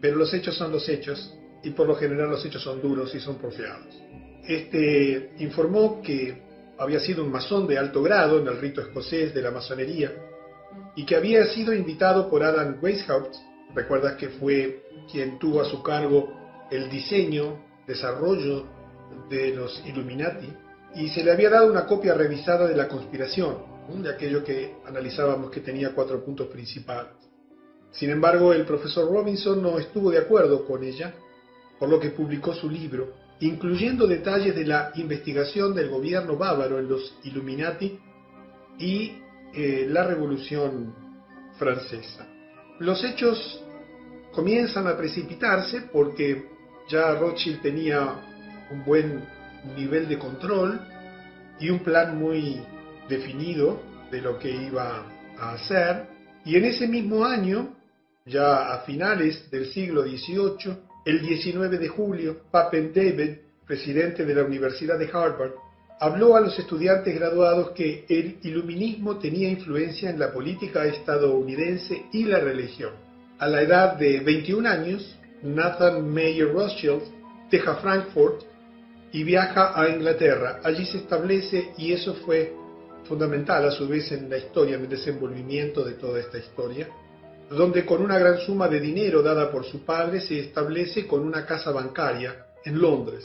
pero 0.00 0.16
los 0.16 0.32
hechos 0.34 0.56
son 0.56 0.72
los 0.72 0.88
hechos 0.88 1.34
y 1.62 1.70
por 1.70 1.86
lo 1.86 1.96
general 1.96 2.30
los 2.30 2.44
hechos 2.44 2.62
son 2.62 2.80
duros 2.80 3.14
y 3.14 3.20
son 3.20 3.36
porfiados. 3.36 3.94
Este 4.46 5.32
informó 5.38 6.00
que 6.02 6.42
había 6.78 7.00
sido 7.00 7.24
un 7.24 7.30
masón 7.30 7.66
de 7.66 7.76
alto 7.76 8.02
grado 8.02 8.38
en 8.38 8.46
el 8.46 8.58
rito 8.58 8.80
escocés 8.80 9.34
de 9.34 9.42
la 9.42 9.50
masonería 9.50 10.12
y 10.94 11.04
que 11.04 11.16
había 11.16 11.44
sido 11.46 11.74
invitado 11.74 12.30
por 12.30 12.42
Adam 12.42 12.78
Weishaupt, 12.80 13.34
recuerdas 13.74 14.16
que 14.16 14.28
fue 14.28 14.84
quien 15.10 15.38
tuvo 15.38 15.60
a 15.60 15.64
su 15.64 15.82
cargo 15.82 16.32
el 16.70 16.90
diseño, 16.90 17.64
desarrollo 17.86 18.66
de 19.30 19.54
los 19.54 19.82
Illuminati, 19.86 20.52
y 20.94 21.08
se 21.10 21.22
le 21.22 21.32
había 21.32 21.50
dado 21.50 21.70
una 21.70 21.86
copia 21.86 22.14
revisada 22.14 22.66
de 22.66 22.76
la 22.76 22.88
conspiración, 22.88 23.78
de 23.88 24.10
aquello 24.10 24.44
que 24.44 24.76
analizábamos 24.86 25.50
que 25.50 25.60
tenía 25.60 25.94
cuatro 25.94 26.22
puntos 26.24 26.48
principales. 26.48 27.12
Sin 27.90 28.10
embargo, 28.10 28.52
el 28.52 28.66
profesor 28.66 29.10
Robinson 29.10 29.62
no 29.62 29.78
estuvo 29.78 30.10
de 30.10 30.18
acuerdo 30.18 30.66
con 30.66 30.84
ella, 30.84 31.14
por 31.78 31.88
lo 31.88 31.98
que 31.98 32.10
publicó 32.10 32.52
su 32.54 32.68
libro, 32.68 33.14
incluyendo 33.40 34.06
detalles 34.06 34.54
de 34.54 34.66
la 34.66 34.92
investigación 34.96 35.74
del 35.74 35.88
gobierno 35.88 36.36
bávaro 36.36 36.78
en 36.78 36.88
los 36.88 37.16
Illuminati 37.24 37.98
y 38.78 39.22
eh, 39.54 39.86
la 39.88 40.06
Revolución 40.06 40.94
Francesa. 41.58 42.37
Los 42.80 43.02
hechos 43.02 43.60
comienzan 44.32 44.86
a 44.86 44.96
precipitarse 44.96 45.82
porque 45.92 46.46
ya 46.88 47.14
Rothschild 47.14 47.60
tenía 47.60 48.14
un 48.70 48.84
buen 48.84 49.24
nivel 49.76 50.08
de 50.08 50.18
control 50.18 50.80
y 51.58 51.70
un 51.70 51.80
plan 51.80 52.16
muy 52.16 52.60
definido 53.08 53.82
de 54.12 54.20
lo 54.20 54.38
que 54.38 54.50
iba 54.50 55.04
a 55.38 55.52
hacer. 55.54 56.06
Y 56.44 56.56
en 56.56 56.66
ese 56.66 56.86
mismo 56.86 57.24
año, 57.24 57.76
ya 58.24 58.72
a 58.72 58.80
finales 58.82 59.50
del 59.50 59.66
siglo 59.66 60.02
XVIII, 60.02 60.76
el 61.04 61.20
19 61.20 61.78
de 61.78 61.88
julio, 61.88 62.42
Papen 62.50 62.92
David, 62.94 63.38
presidente 63.66 64.24
de 64.24 64.34
la 64.34 64.44
Universidad 64.44 64.98
de 64.98 65.10
Harvard, 65.12 65.52
habló 66.00 66.36
a 66.36 66.40
los 66.40 66.58
estudiantes 66.58 67.14
graduados 67.14 67.70
que 67.70 68.04
el 68.08 68.38
iluminismo 68.42 69.18
tenía 69.18 69.48
influencia 69.48 70.10
en 70.10 70.18
la 70.18 70.32
política 70.32 70.84
estadounidense 70.86 72.06
y 72.12 72.24
la 72.24 72.38
religión. 72.38 72.92
A 73.38 73.48
la 73.48 73.62
edad 73.62 73.96
de 73.96 74.20
21 74.20 74.68
años, 74.68 75.16
Nathan 75.42 76.08
Mayer 76.08 76.52
Rothschild 76.52 77.02
deja 77.50 77.76
Frankfurt 77.76 78.42
y 79.12 79.24
viaja 79.24 79.80
a 79.80 79.88
Inglaterra. 79.88 80.60
Allí 80.62 80.84
se 80.86 80.98
establece 80.98 81.72
y 81.78 81.92
eso 81.92 82.14
fue 82.14 82.52
fundamental 83.04 83.64
a 83.66 83.70
su 83.70 83.88
vez 83.88 84.12
en 84.12 84.28
la 84.28 84.38
historia, 84.38 84.76
en 84.76 84.82
el 84.82 84.88
desenvolvimiento 84.88 85.84
de 85.84 85.94
toda 85.94 86.20
esta 86.20 86.38
historia, 86.38 86.88
donde 87.50 87.86
con 87.86 88.02
una 88.02 88.18
gran 88.18 88.38
suma 88.38 88.68
de 88.68 88.80
dinero 88.80 89.22
dada 89.22 89.50
por 89.50 89.64
su 89.64 89.84
padre 89.84 90.20
se 90.20 90.38
establece 90.38 91.06
con 91.06 91.20
una 91.20 91.46
casa 91.46 91.70
bancaria 91.70 92.46
en 92.64 92.78
Londres. 92.78 93.24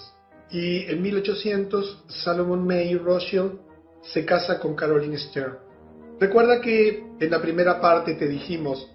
Y 0.51 0.83
en 0.91 1.01
1800 1.01 2.05
Salomon 2.07 2.65
May 2.65 2.95
Rothschild 2.95 3.59
se 4.01 4.25
casa 4.25 4.59
con 4.59 4.75
Caroline 4.75 5.17
Stern. 5.17 5.57
Recuerda 6.19 6.61
que 6.61 7.03
en 7.19 7.31
la 7.31 7.41
primera 7.41 7.81
parte 7.81 8.15
te 8.15 8.27
dijimos 8.27 8.89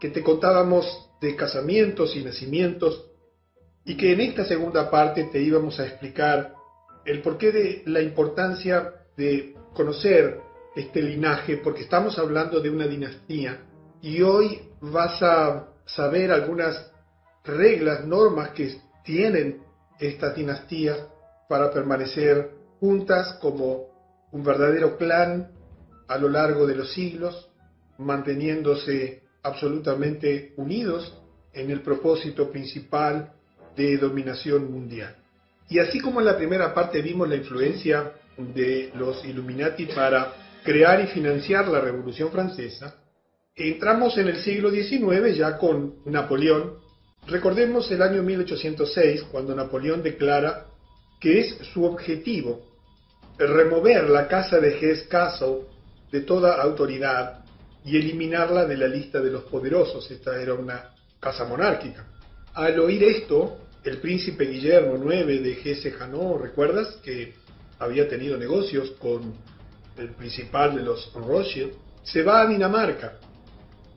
que 0.00 0.10
te 0.10 0.22
contábamos 0.22 1.10
de 1.20 1.36
casamientos 1.36 2.16
y 2.16 2.24
nacimientos 2.24 3.06
y 3.84 3.96
que 3.96 4.12
en 4.12 4.20
esta 4.20 4.44
segunda 4.44 4.90
parte 4.90 5.24
te 5.24 5.40
íbamos 5.40 5.78
a 5.80 5.86
explicar 5.86 6.54
el 7.04 7.22
porqué 7.22 7.52
de 7.52 7.82
la 7.86 8.00
importancia 8.00 8.94
de 9.16 9.54
conocer 9.74 10.40
este 10.76 11.02
linaje, 11.02 11.56
porque 11.56 11.82
estamos 11.82 12.18
hablando 12.18 12.60
de 12.60 12.70
una 12.70 12.86
dinastía 12.86 13.60
y 14.00 14.22
hoy 14.22 14.60
vas 14.80 15.22
a 15.22 15.68
saber 15.84 16.30
algunas 16.30 16.92
reglas, 17.44 18.06
normas 18.06 18.50
que 18.50 18.76
tienen 19.04 19.62
estas 20.00 20.34
dinastías 20.34 20.98
para 21.48 21.70
permanecer 21.70 22.50
juntas 22.80 23.38
como 23.40 23.86
un 24.32 24.42
verdadero 24.42 24.96
clan 24.96 25.50
a 26.08 26.18
lo 26.18 26.28
largo 26.28 26.66
de 26.66 26.76
los 26.76 26.92
siglos, 26.92 27.50
manteniéndose 27.98 29.22
absolutamente 29.42 30.54
unidos 30.56 31.16
en 31.52 31.70
el 31.70 31.82
propósito 31.82 32.50
principal 32.50 33.32
de 33.76 33.96
dominación 33.98 34.70
mundial. 34.70 35.16
Y 35.68 35.78
así 35.78 36.00
como 36.00 36.20
en 36.20 36.26
la 36.26 36.36
primera 36.36 36.74
parte 36.74 37.00
vimos 37.00 37.28
la 37.28 37.36
influencia 37.36 38.12
de 38.36 38.90
los 38.96 39.24
Illuminati 39.24 39.86
para 39.86 40.32
crear 40.64 41.00
y 41.00 41.06
financiar 41.08 41.68
la 41.68 41.80
Revolución 41.80 42.30
Francesa, 42.30 42.96
entramos 43.54 44.16
en 44.18 44.28
el 44.28 44.36
siglo 44.38 44.70
XIX 44.70 45.36
ya 45.36 45.58
con 45.58 45.96
Napoleón. 46.06 46.78
Recordemos 47.26 47.90
el 47.90 48.02
año 48.02 48.22
1806, 48.22 49.24
cuando 49.30 49.54
Napoleón 49.54 50.02
declara 50.02 50.66
que 51.20 51.40
es 51.40 51.58
su 51.72 51.84
objetivo 51.84 52.62
remover 53.38 54.08
la 54.10 54.26
casa 54.26 54.58
de 54.58 54.78
Hesse 54.78 55.06
Castle 55.08 55.60
de 56.10 56.22
toda 56.22 56.60
autoridad 56.60 57.44
y 57.84 57.96
eliminarla 57.96 58.66
de 58.66 58.76
la 58.76 58.86
lista 58.86 59.20
de 59.20 59.30
los 59.30 59.44
poderosos. 59.44 60.10
Esta 60.10 60.40
era 60.40 60.54
una 60.54 60.90
casa 61.18 61.44
monárquica. 61.44 62.06
Al 62.54 62.78
oír 62.80 63.04
esto, 63.04 63.58
el 63.84 63.98
príncipe 63.98 64.44
Guillermo 64.44 64.96
IX 64.96 65.26
de 65.42 65.58
Hesse-Hanau, 65.62 66.38
¿recuerdas? 66.38 66.96
Que 67.02 67.34
había 67.78 68.08
tenido 68.08 68.36
negocios 68.36 68.90
con 68.98 69.34
el 69.96 70.10
principal 70.10 70.74
de 70.74 70.82
los 70.82 71.12
Rothschild, 71.14 71.72
se 72.02 72.22
va 72.22 72.42
a 72.42 72.46
Dinamarca 72.46 73.18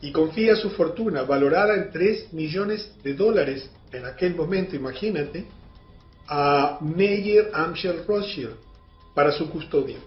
y 0.03 0.11
confía 0.11 0.57
su 0.57 0.69
fortuna, 0.71 1.23
valorada 1.23 1.75
en 1.75 1.89
3 1.89 2.33
millones 2.33 2.91
de 3.03 3.13
dólares 3.13 3.69
en 3.89 4.05
aquel 4.05 4.35
momento, 4.35 4.75
imagínate, 4.75 5.45
a 6.27 6.77
Meyer 6.81 7.49
Amschel 7.53 8.05
Rothschild 8.05 8.57
para 9.15 9.31
su 9.31 9.49
custodia. 9.49 9.99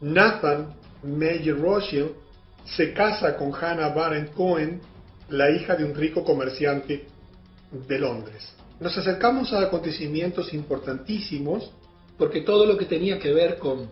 Nathan 0.00 0.74
Meyer 1.02 1.54
Rothschild 1.54 2.12
se 2.64 2.94
casa 2.94 3.36
con 3.36 3.54
Hannah 3.54 3.90
Barendt 3.90 4.32
Cohen, 4.32 4.80
la 5.28 5.50
hija 5.50 5.76
de 5.76 5.84
un 5.84 5.94
rico 5.94 6.24
comerciante 6.24 7.04
de 7.72 7.98
Londres. 7.98 8.54
Nos 8.80 8.96
acercamos 8.96 9.52
a 9.52 9.60
acontecimientos 9.60 10.54
importantísimos 10.54 11.70
porque 12.16 12.40
todo 12.40 12.64
lo 12.64 12.78
que 12.78 12.86
tenía 12.86 13.18
que 13.18 13.34
ver 13.34 13.58
con 13.58 13.90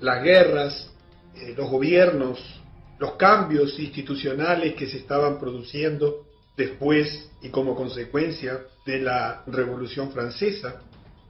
las 0.00 0.20
guerras, 0.24 0.90
eh, 1.36 1.54
los 1.56 1.70
gobiernos, 1.70 2.59
los 3.00 3.12
cambios 3.12 3.78
institucionales 3.78 4.74
que 4.74 4.86
se 4.86 4.98
estaban 4.98 5.40
produciendo 5.40 6.26
después 6.54 7.30
y 7.40 7.48
como 7.48 7.74
consecuencia 7.74 8.60
de 8.84 9.00
la 9.00 9.42
Revolución 9.46 10.12
Francesa, 10.12 10.82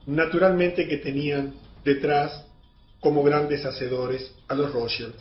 naturalmente 0.05 0.85
que 0.85 0.97
tenían 0.97 1.53
detrás 1.85 2.45
como 2.99 3.23
grandes 3.23 3.65
hacedores 3.65 4.35
a 4.49 4.53
los 4.53 4.73
Rothschild. 4.73 5.15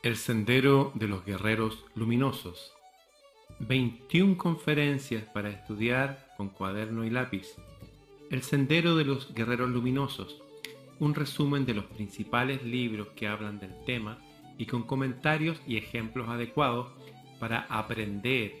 El 0.00 0.14
Sendero 0.14 0.92
de 0.94 1.08
los 1.08 1.24
Guerreros 1.24 1.84
Luminosos. 1.96 2.72
21 3.58 4.38
conferencias 4.38 5.24
para 5.24 5.50
estudiar 5.50 6.32
con 6.36 6.50
cuaderno 6.50 7.04
y 7.04 7.10
lápiz. 7.10 7.56
El 8.30 8.42
Sendero 8.42 8.94
de 8.94 9.04
los 9.04 9.34
Guerreros 9.34 9.68
Luminosos. 9.68 10.40
Un 11.00 11.16
resumen 11.16 11.66
de 11.66 11.74
los 11.74 11.84
principales 11.86 12.62
libros 12.62 13.08
que 13.16 13.26
hablan 13.26 13.58
del 13.58 13.74
tema 13.86 14.18
y 14.56 14.66
con 14.66 14.84
comentarios 14.84 15.60
y 15.66 15.76
ejemplos 15.76 16.28
adecuados 16.28 16.92
para 17.40 17.62
aprender. 17.62 18.52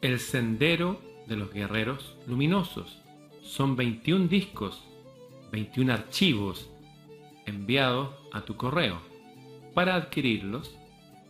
El 0.00 0.18
Sendero 0.18 0.98
de 1.26 1.36
los 1.36 1.52
Guerreros 1.52 2.16
Luminosos. 2.26 3.02
Son 3.42 3.76
21 3.76 4.28
discos, 4.28 4.82
21 5.52 5.92
archivos 5.92 6.70
enviados 7.44 8.14
a 8.32 8.40
tu 8.40 8.56
correo 8.56 9.17
para 9.78 9.94
adquirirlos, 9.94 10.74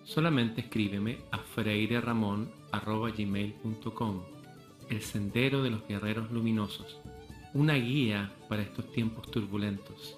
solamente 0.04 0.62
escríbeme 0.62 1.18
a 1.32 1.36
freireramon.gmail.com 1.36 4.22
El 4.88 5.02
Sendero 5.02 5.62
de 5.62 5.68
los 5.68 5.86
Guerreros 5.86 6.30
Luminosos, 6.30 6.98
una 7.52 7.74
guía 7.74 8.32
para 8.48 8.62
estos 8.62 8.90
tiempos 8.90 9.30
turbulentos. 9.30 10.17